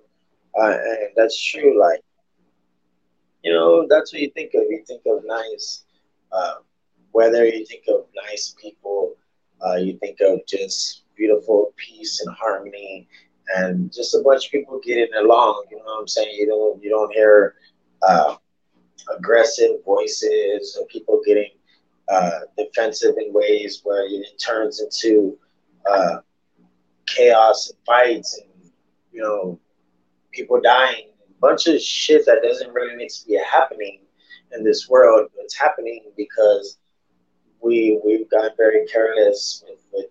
[0.60, 1.80] uh, and that's true.
[1.80, 2.02] Like,
[3.44, 4.64] you know, that's what you think of.
[4.70, 5.86] You think of nice
[6.32, 6.56] uh,
[7.14, 7.46] weather.
[7.46, 9.16] You think of nice people.
[9.66, 13.08] Uh, you think of just beautiful peace and harmony,
[13.58, 15.66] and just a bunch of people getting along.
[15.72, 16.36] You know what I'm saying?
[16.36, 17.56] You don't you don't hear
[18.02, 18.36] uh,
[19.16, 21.52] aggressive voices or people getting
[22.08, 25.38] uh, defensive in ways where it turns into
[25.90, 26.18] uh,
[27.06, 28.72] chaos and fights and
[29.12, 29.60] you know
[30.32, 31.10] people dying.
[31.30, 34.00] A bunch of shit that doesn't really need to be happening
[34.54, 35.30] in this world.
[35.38, 36.78] It's happening because
[37.62, 40.06] we we've got very careless with, with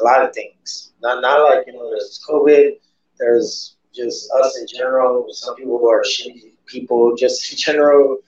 [0.00, 0.92] a lot of things.
[1.02, 2.76] Not not like you know there's covid
[3.20, 5.26] there's just us in general.
[5.30, 8.18] Some people are shitty people just in general.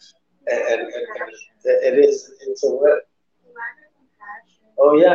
[0.46, 1.32] And, and, and
[1.64, 3.07] it is it's a what
[3.55, 4.64] lack of compassion.
[4.79, 5.14] oh yeah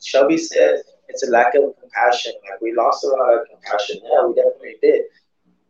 [0.00, 2.32] shelby said it's a lack of compassion.
[2.48, 4.00] Like we lost a lot of compassion.
[4.02, 5.02] Yeah, we definitely did.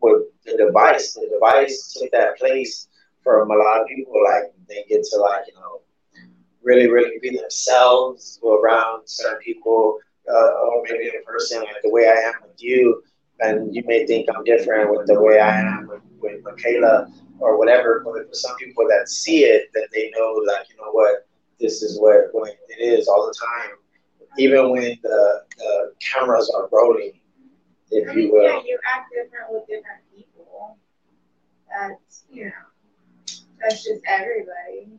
[0.01, 2.88] With the device, the device took that place
[3.23, 4.14] from a lot of people.
[4.25, 5.83] Like they get to like you know
[6.62, 9.99] really really be themselves around certain people,
[10.31, 13.03] uh, or maybe a person like the way I am with you,
[13.40, 17.59] and you may think I'm different with the way I am with, with Michaela or
[17.59, 18.03] whatever.
[18.05, 21.27] But for some people that see it, that they know like you know what
[21.61, 23.77] this is what, what it is all the time
[24.38, 27.12] even when the, the cameras are rolling,
[27.90, 28.42] if I mean, you will.
[28.42, 30.79] Yeah, you act different with different people.
[31.68, 32.51] That's, you know,
[33.61, 34.99] that's just everybody.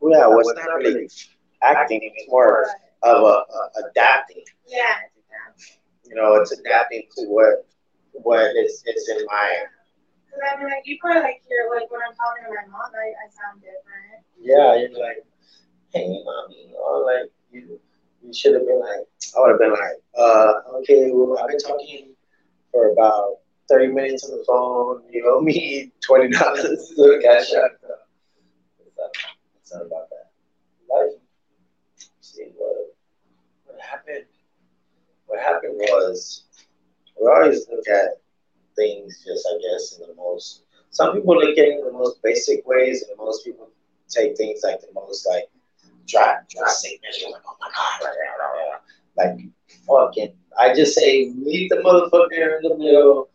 [0.00, 1.08] Well, yeah, well, it's not really
[1.62, 2.66] acting, it's more
[3.02, 4.44] of a, a adapting.
[4.66, 4.96] Yeah,
[6.08, 7.66] You know, it's adapting to what
[8.12, 9.64] what is, is in my.
[10.26, 12.90] Because I mean, like, you probably like hear, like, when I'm talking to my mom,
[12.94, 14.24] I, I sound different.
[14.38, 15.24] Yeah, you're like,
[15.92, 17.80] hey, mommy, or like you,
[18.22, 21.58] you should have been like, I would have been like, uh, okay, well, I've been
[21.58, 22.14] talking
[22.70, 23.38] for about
[23.68, 25.02] 30 minutes on the phone.
[25.10, 27.70] You owe me $20 to cash out.
[28.78, 29.10] It's not,
[29.60, 30.30] it's not about that.
[30.88, 31.12] Life.
[32.20, 32.94] See, what,
[33.64, 34.24] what happened?
[35.36, 36.44] What happened was,
[37.20, 38.20] we always look at
[38.74, 42.22] things just, I guess, in the most, some people look at it in the most
[42.22, 43.68] basic ways, and most people
[44.08, 45.44] take things like the most, like,
[46.08, 47.32] try drastic measures.
[47.32, 48.80] Like, oh my God,
[49.16, 49.38] like
[49.86, 50.34] fucking.
[50.58, 53.28] I just say, meet the motherfucker in the middle,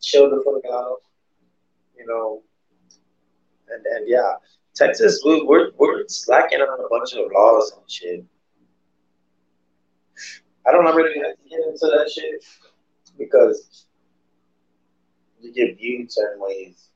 [0.00, 0.98] chill the fuck out,
[1.98, 2.42] you know.
[3.68, 4.34] And and yeah,
[4.76, 8.24] Texas, we, we're we're slacking on a bunch of laws and shit.
[10.70, 12.44] I don't really get into that shit
[13.18, 13.86] because
[15.40, 16.90] you get viewed certain ways.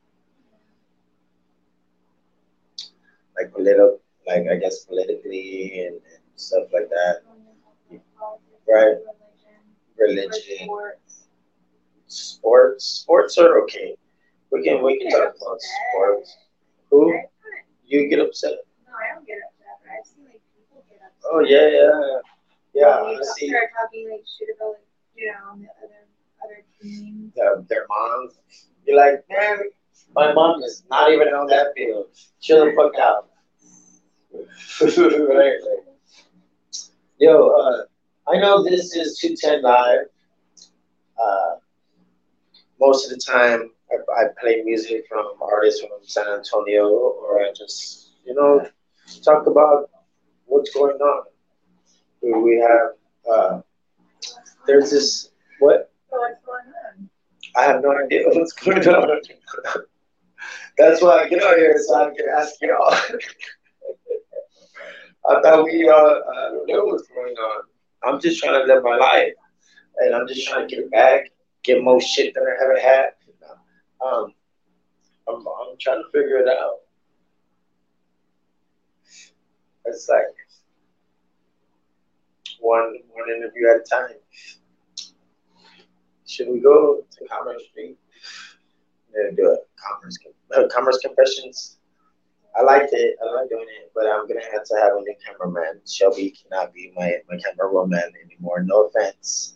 [3.37, 7.23] Like political like I guess politically and, and stuff like that.
[8.69, 8.95] Right.
[9.99, 10.69] Religion.
[12.07, 12.85] Sports.
[12.85, 13.97] Sports are okay.
[14.53, 15.59] We can we can talk about
[15.91, 16.37] sports.
[16.91, 17.13] Who?
[17.85, 18.53] You get upset?
[18.87, 21.31] No, I don't get upset, but I've seen like people get upset.
[21.33, 22.21] Oh yeah, yeah,
[22.75, 23.03] yeah.
[23.03, 23.49] When I see.
[23.49, 26.07] Start talking like shit about like you know the other
[26.45, 27.35] other teams.
[27.35, 28.39] The, their moms.
[28.87, 29.61] You're like, man,
[30.15, 32.07] my mom is not even on that field.
[32.41, 33.31] Chill the fuck out.
[34.81, 35.61] right,
[37.19, 37.85] Yo, uh,
[38.31, 40.07] I know this is 210 Live.
[41.21, 41.55] Uh,
[42.81, 47.53] most of the time, I, I, play music from artists from San Antonio, or I
[47.57, 48.69] just, you know,
[49.25, 49.91] talk about
[50.47, 51.25] what's going on.
[52.25, 52.93] We have,
[53.31, 53.61] uh,
[54.67, 55.91] there's this, what?
[56.09, 57.11] What's going on?
[57.57, 59.21] I have no idea what's going on.
[60.79, 62.93] That's why I get out here so I can ask y'all.
[65.27, 67.63] I thought we, uh, I don't know what's going on.
[68.03, 69.33] I'm just trying to live my life,
[69.99, 71.31] and I'm just trying to get back,
[71.63, 73.11] get more shit than I ever had.
[74.05, 74.35] Um,
[75.29, 76.81] I'm, I'm trying to figure it out.
[79.87, 80.25] It's like
[82.65, 84.17] one one interview at a time.
[86.27, 87.99] Should we go to Commerce Street
[89.15, 90.19] and do a Commerce
[90.57, 91.79] uh, Commerce Confessions?
[92.57, 93.17] I liked it.
[93.21, 95.81] I like doing it, but I'm gonna have to have a new cameraman.
[95.87, 98.63] Shelby cannot be my my cameraman anymore.
[98.63, 99.55] No offense,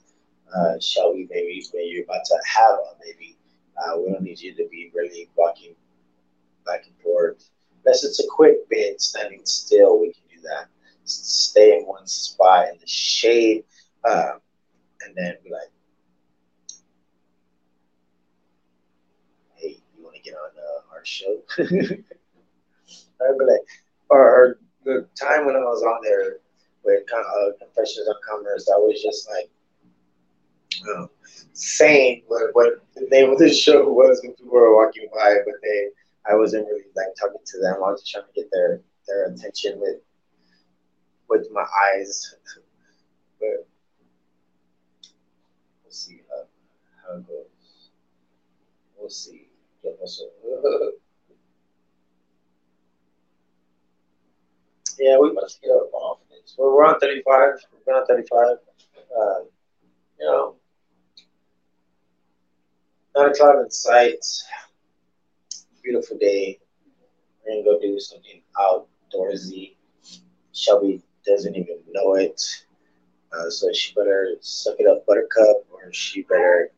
[0.54, 3.38] uh, Shelby, baby, but you're about to have a baby.
[3.78, 5.74] Uh, we don't need you to be really walking
[6.66, 7.48] back and forth.
[7.84, 10.66] Unless it's a quick bit, standing still, we can do that.
[11.09, 13.64] Stay in one spot in the shade,
[14.04, 14.32] uh,
[15.02, 15.70] and then be like,
[19.56, 20.78] "Hey, you want to get on uh,
[21.09, 21.38] show.
[21.59, 23.66] I'd be like,
[24.11, 26.38] or, or the time when I was on there
[26.84, 29.50] with uh, Confessions of Commerce, I was just like
[30.94, 31.06] uh,
[31.52, 35.54] saying what, what the name of the show was when people were walking by, but
[35.62, 35.88] they
[36.30, 37.76] I wasn't really like talking to them.
[37.76, 39.96] I was just trying to get their their attention with
[41.29, 41.64] with my
[41.95, 42.35] eyes.
[43.41, 43.66] but
[45.85, 46.45] we'll see how,
[47.07, 47.91] how it goes.
[48.97, 49.49] We'll see.
[54.99, 56.57] Yeah, we must get up off this.
[56.59, 57.51] Well, we're on 35.
[57.72, 58.57] We've been on 35.
[59.16, 59.41] Uh,
[60.18, 60.57] you know,
[63.14, 64.24] not a cloud in sight.
[65.85, 66.59] Beautiful day.
[67.47, 69.76] We're gonna go do something outdoorsy.
[70.53, 72.43] Shelby doesn't even know it.
[73.33, 76.70] Uh, so she better suck it up, buttercup, or she better.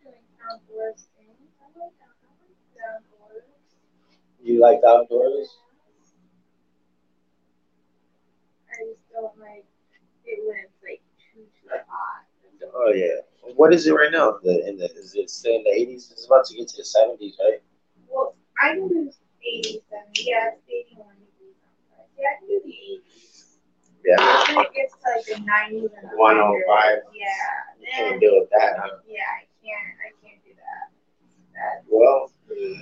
[4.42, 5.58] You like outdoors?
[8.70, 9.64] I just don't like
[10.24, 11.00] it when it's like
[11.34, 12.24] too too hot.
[12.74, 13.20] Oh yeah.
[13.56, 14.38] What is it right now?
[14.42, 16.10] The in the is it still in the eighties?
[16.12, 17.60] It's about to get to the seventies, right?
[18.08, 19.10] Well, I can do
[19.42, 20.24] 80, 70.
[20.24, 21.56] Yeah, it's 81 degrees.
[22.18, 23.29] Yeah, I can do the 80s.
[24.04, 24.54] Yeah.
[24.56, 26.98] When it gets to like the 90s and 105.
[27.12, 27.26] Yeah.
[27.80, 28.88] You can't deal with that, huh?
[29.06, 29.94] yeah, I can't.
[30.00, 30.90] I can't do that.
[31.54, 32.76] That's Well, too,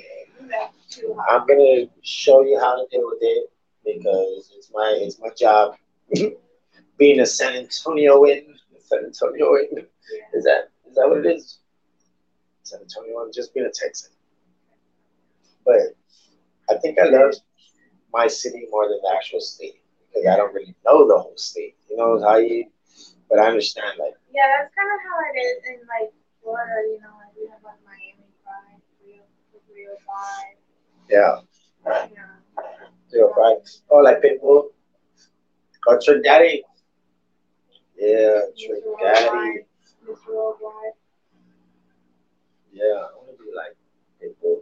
[0.48, 3.50] that's too I'm gonna show you how to deal with it
[3.84, 5.74] because it's my it's my job.
[6.98, 10.22] Being a San Antonioan, San Antonioan Yeah.
[10.34, 11.58] is that is that what it is?
[12.62, 14.12] San Antonioan, just being a Texan.
[15.64, 15.94] But
[16.70, 17.34] I think I love
[18.12, 19.77] my city more than the actual state
[20.12, 21.76] because I don't really know the whole state.
[21.90, 22.66] You know how you,
[23.28, 26.88] but I understand like Yeah, that's kind of how it is in like Florida.
[26.88, 29.22] You know, like we have like Miami vibe, Rio,
[29.74, 30.56] Rio vibe.
[31.10, 31.40] yeah,
[31.86, 32.62] know.
[33.10, 33.58] zero five.
[33.90, 34.70] Oh, like Pitbull.
[35.86, 36.64] Oh, Trick Daddy.
[37.96, 39.26] Yeah, Trick Daddy.
[39.28, 39.64] Worldwide.
[40.06, 40.34] Mr.
[40.34, 40.92] Worldwide.
[42.72, 43.76] Yeah, I want to be like
[44.22, 44.60] Pitbull.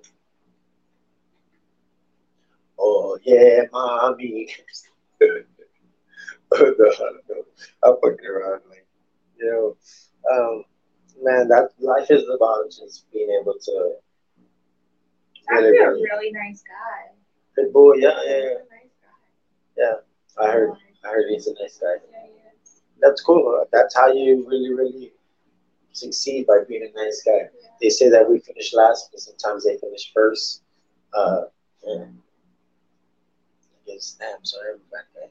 [2.78, 4.48] Oh yeah, mommy.
[5.22, 6.92] oh, no,
[7.28, 7.44] no,
[7.82, 8.62] I'm fucking around.
[8.68, 8.86] Like,
[9.38, 9.76] you know,
[10.32, 10.64] um,
[11.22, 13.94] man, that life is about just being able to.
[15.48, 16.32] Really, a really.
[16.32, 17.12] nice guy.
[17.56, 18.54] Pitbull, yeah, yeah, yeah.
[18.70, 18.90] nice
[20.36, 20.44] guy.
[20.44, 20.70] I heard,
[21.04, 21.94] I heard he's a nice guy.
[22.10, 22.26] Yeah.
[23.00, 23.64] That's cool.
[23.72, 25.12] That's how you really, really
[25.92, 27.48] succeed by being a nice guy.
[27.60, 27.68] Yeah.
[27.80, 30.62] They say that we finish last, but sometimes they finish first.
[31.16, 31.42] Uh,
[31.84, 32.18] and
[33.86, 35.28] Guess, damn, so I'm a bad guy.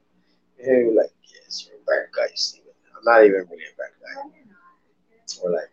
[0.65, 2.71] You're like, yes, you're a bad guy, Steven.
[2.95, 4.13] I'm not even really a bad guy.
[4.15, 5.43] No, you're not.
[5.43, 5.71] Or like,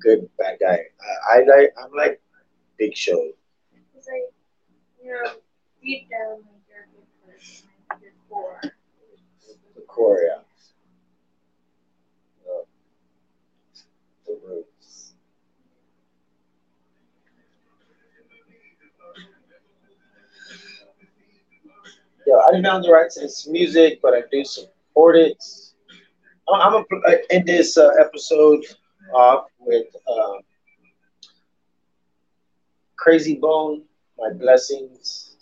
[0.00, 0.80] good bad guy.
[1.30, 2.20] I, I like, I'm like
[2.76, 3.30] Big Show.
[3.96, 4.32] It's like,
[5.02, 5.32] you know,
[5.80, 8.60] deep down, like you're a good person, like you're core.
[9.76, 10.42] The core, yeah.
[12.50, 12.64] Uh,
[14.26, 15.14] the roots.
[22.40, 25.36] I didn't have the rights to this music, but I do support it.
[26.48, 28.64] I'm- I'm gonna uh, end this uh, episode
[29.14, 30.40] off with um,
[32.98, 33.82] Krayzie Bone,
[34.18, 35.36] My Blessings.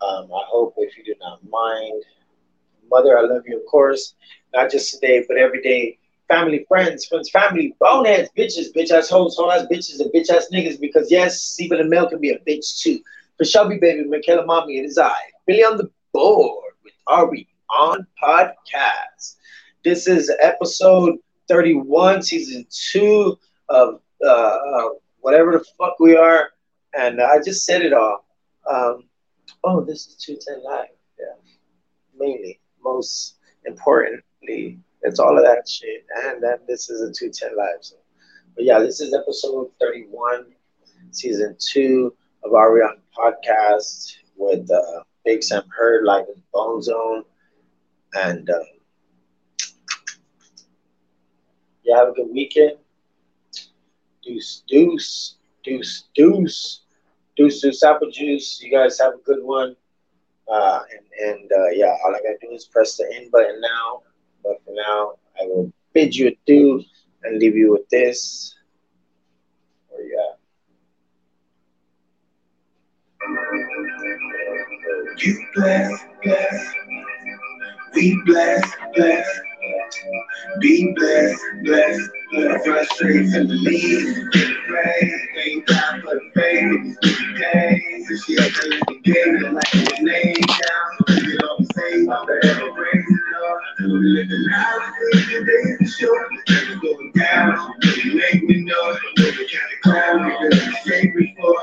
[0.00, 2.02] Um, I hope if you do not mind.
[2.90, 4.14] Mother, I love you, of course.
[4.52, 5.98] Not just today, but every day.
[6.28, 10.48] Family, friends, friends, family, boneheads, bitches, bitch ass hoes, hoe ass bitches, and bitch ass
[10.52, 10.80] niggas.
[10.80, 13.00] Because yes, even a male can be a bitch too.
[13.36, 15.14] For Shelby, baby, Michaela, mommy, it is I.
[15.46, 19.36] Billy on the board with Are We On Podcast.
[19.82, 21.16] This is episode
[21.48, 23.38] 31, season two
[23.68, 24.88] of uh,
[25.20, 26.50] whatever the fuck we are.
[26.94, 28.26] And I just said it all.
[28.70, 29.04] Um,
[29.64, 30.86] oh, this is 210 Live.
[31.18, 31.34] Yeah.
[32.18, 36.04] Mainly, most importantly, it's all of that shit.
[36.24, 37.78] And then this is a 210 Live.
[37.80, 37.96] So.
[38.54, 40.44] But yeah, this is episode 31,
[41.10, 46.82] season two of Are We On Podcast with uh, Big Sam Heard live in Bone
[46.82, 47.24] Zone.
[48.14, 48.58] And uh,
[51.84, 52.78] yeah, have a good weekend.
[54.22, 56.80] Deuce, deuce, deuce, deuce,
[57.36, 58.60] deuce, deuce, apple juice.
[58.62, 59.76] You guys have a good one.
[60.50, 64.02] Uh, and and uh, yeah, all I gotta do is press the end button now.
[64.42, 66.82] But for now, I will bid you adieu
[67.22, 68.54] and leave you with this.
[69.88, 70.34] Where you?
[75.18, 76.74] You bless, bless.
[77.94, 78.62] We bless,
[78.94, 79.40] bless.
[80.60, 82.10] Be blessed, blessed.
[82.32, 84.30] Bless frustration, believe.
[84.66, 85.12] Pray,
[85.44, 86.96] ain't time for the faith.
[87.38, 91.26] Days Since she had to let the game, and like the name down.
[91.26, 93.62] You know, say I'm forever praising Lord.
[93.80, 96.28] I'm living now, the days are short.
[96.48, 97.74] Never going down.
[97.82, 98.96] You make me know.
[99.16, 101.54] The kind of clown you really saved me for.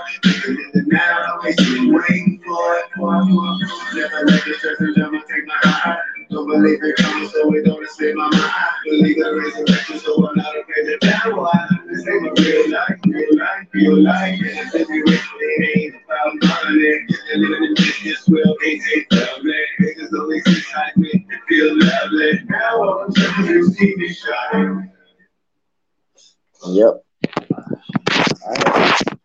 [0.89, 2.85] Living the now, always been waiting for it.
[2.97, 5.99] Never let the stress and never take my heart.
[6.29, 8.53] Don't believe in coming, so it don't save my mind.
[8.85, 11.29] Believe in resurrection, so I'm not afraid to die.
[11.29, 11.67] Why?
[11.87, 14.39] This ain't a real life, real life, real life.
[14.39, 19.11] And if you wish it ain't about money, and living in this world, they take
[19.11, 19.53] lovely.
[19.81, 22.43] Niggas always excitement, it feel lovely.
[22.49, 24.91] Now I'm to see me shine.
[26.67, 27.03] Yep.
[28.45, 29.19] Alright.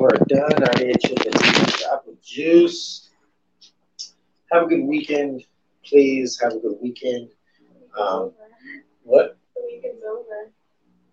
[0.00, 0.52] We're done.
[0.62, 3.10] I ate you the apple juice.
[4.52, 5.44] Have a good weekend.
[5.84, 7.30] Please have a good weekend.
[7.98, 8.32] Um,
[9.04, 9.38] what?
[9.56, 10.52] The weekend's over.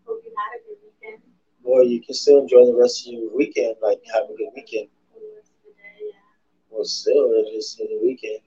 [0.06, 1.22] Hope you had a good weekend.
[1.64, 3.76] Boy, you can still enjoy the rest of your weekend.
[3.82, 4.90] Like, have a good weekend.
[5.14, 6.20] For the rest of the day, yeah.
[6.70, 8.40] Well, still, it's just in the weekend.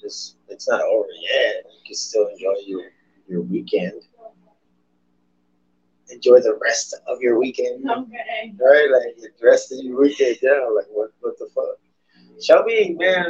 [0.00, 1.64] Just, it's not over yet.
[1.66, 2.82] You can still enjoy your,
[3.26, 4.02] your weekend.
[6.10, 7.88] Enjoy the rest of your weekend.
[7.88, 8.54] Okay.
[8.58, 8.88] Right?
[8.90, 10.38] Like, the rest of your weekend.
[10.42, 11.78] Yeah, like, what, what the fuck?
[12.40, 13.26] Shelby, man.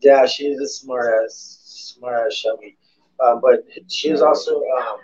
[0.00, 1.60] Yeah, she's a smart ass,
[1.96, 2.76] smart ass Shelby.
[3.24, 4.98] Um, but she is also, um,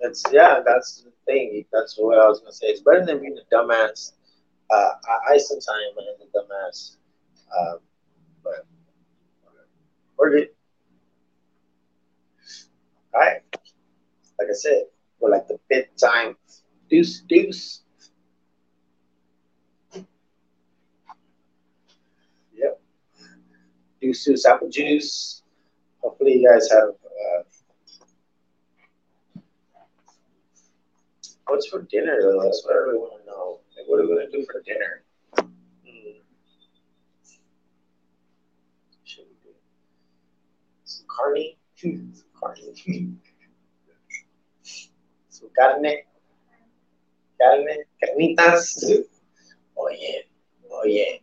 [0.00, 1.64] it's yeah, that's the thing.
[1.72, 2.66] That's what I was gonna say.
[2.66, 4.12] It's better than being a dumbass.
[4.70, 6.96] Uh, I, I sometimes am a dumbass.
[7.58, 7.78] Um,
[8.42, 8.66] but
[10.18, 10.48] we're good.
[13.14, 13.53] All right.
[14.44, 14.82] Like I said,
[15.20, 16.36] we're like the fifth time.
[16.90, 17.80] Deuce, deuce.
[22.52, 22.78] Yep.
[24.02, 25.42] Deuce, deuce, apple juice.
[26.02, 26.90] Hopefully, you guys have.
[26.90, 27.42] Uh,
[31.46, 32.42] what's for dinner, though?
[32.42, 33.60] That's what I really want to know.
[33.78, 35.04] Like, what are we going to do for dinner?
[35.38, 36.20] Hmm.
[40.84, 41.54] Some carne?
[41.76, 43.20] some carne.
[45.44, 45.96] Some carne.
[47.40, 47.76] Carne.
[48.02, 48.84] Carnitas.
[49.76, 50.20] Oh, yeah.
[50.70, 51.18] Oh, yeah.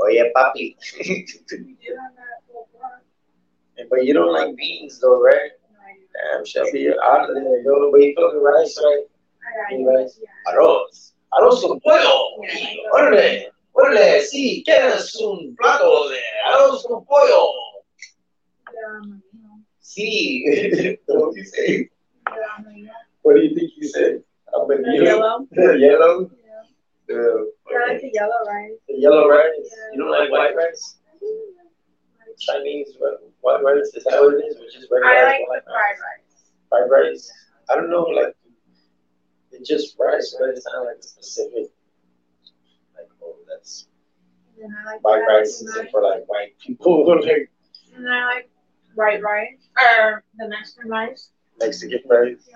[0.00, 0.76] Oh, yeah, papi.
[0.98, 3.02] We do have that little work.
[3.90, 5.50] but you don't like beans, though, right?
[6.32, 7.90] Damn, Shelby, you're out of there, yo.
[7.92, 9.04] But you feel the rice, right?
[9.70, 10.16] I You got guys?
[10.18, 10.24] it.
[10.24, 10.52] Yeah.
[10.52, 11.12] Arroz.
[11.32, 12.38] Arroz con pollo.
[12.94, 13.48] Órale.
[13.74, 14.20] Órale.
[14.22, 17.50] Sí, quieres un plato de arroz con pollo.
[18.72, 20.98] Yeah, I'm like, you know, Sí.
[21.06, 21.90] what do you say?
[22.36, 22.90] Yeah, I'm like, yeah.
[23.22, 24.22] What do you think you said?
[24.54, 25.46] I'm in The yellow.
[25.52, 26.30] Yellow?
[26.44, 26.62] Yeah.
[27.06, 28.72] The, uh, Yeah, I like the yellow rice.
[28.88, 29.48] the yellow rice?
[29.64, 29.92] Yeah.
[29.92, 30.96] You don't like white rice?
[31.12, 31.26] I do
[31.56, 32.96] like- Chinese
[33.40, 33.90] white rice?
[33.94, 34.56] Is that what it is?
[34.56, 36.50] Or just regular I like white the fried rice.
[36.68, 37.32] fried rice.
[37.70, 38.34] I don't know, like
[39.52, 41.70] it's just rice, but it's not like specific.
[42.96, 43.88] Like, oh, that's
[44.60, 48.50] And then I like white rice is I- for like white people, And I like
[48.94, 51.30] white rice or the Mexican rice.
[51.58, 52.48] Mexican rice.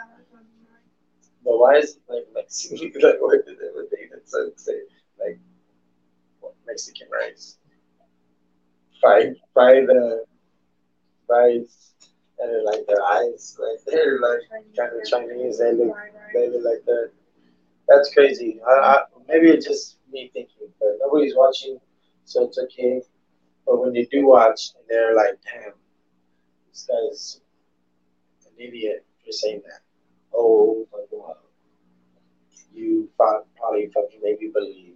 [1.45, 2.93] But why is it like Mexican?
[3.03, 4.21] like, what did they, what they even
[4.57, 4.81] say,
[5.19, 5.39] like
[6.41, 7.59] what, Mexican rice?
[9.01, 10.25] Fried, fried, the
[11.29, 11.95] rice,
[12.39, 14.41] and like their eyes, like they're like
[14.77, 15.59] kind of Chinese.
[15.59, 16.13] They look rice.
[16.35, 17.11] Maybe like that.
[17.89, 18.61] That's crazy.
[18.67, 21.79] I, I, maybe it's just me thinking, but nobody's watching,
[22.25, 23.03] so it's okay.
[23.67, 25.73] But when they do watch, and they're like, "Damn,
[26.71, 27.41] this guy's
[28.59, 29.81] an idiot for saying that."
[30.35, 31.37] Oh my god,
[32.73, 34.95] you pro- probably fucking maybe believe.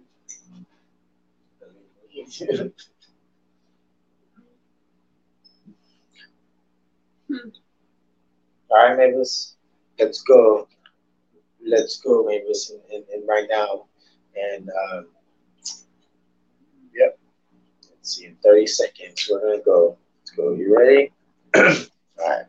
[1.59, 2.73] believe.
[7.29, 7.49] Hmm.
[8.69, 9.57] All right, Mavis,
[9.99, 10.67] let's go
[11.65, 13.85] let's go, Mavis, and, and, and right now.
[14.35, 15.07] And um,
[16.93, 17.17] yep,
[17.89, 19.97] let's see, in 30 seconds, we're gonna go.
[20.21, 20.53] Let's go.
[20.53, 21.11] You ready?
[21.55, 21.63] All
[22.19, 22.45] right.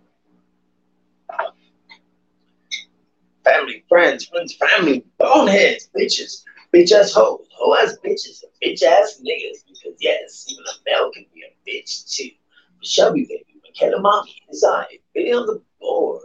[3.48, 6.44] Family, friends, friends, family, boneheads, bitches,
[6.74, 9.64] bitch ass hoes, hoe ass bitches, bitch ass niggas.
[9.66, 12.28] Because yes, even a male can be a bitch too.
[12.82, 16.24] Shelby, baby, McKenna, mommy, is I, Billy on the board.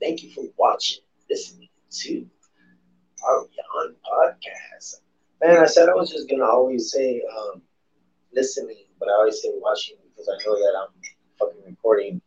[0.00, 2.26] Thank you for watching, listening to
[3.24, 5.00] our Yon podcast.
[5.40, 7.62] Man, I said I was just gonna always say um,
[8.32, 10.88] listening, but I always say watching because I know that I'm
[11.38, 12.20] fucking recording.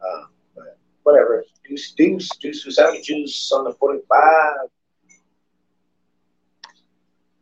[0.00, 0.24] Uh,
[0.54, 1.44] but whatever.
[1.68, 4.68] Deuce, deuce, deuce, deuce, juice on the 45.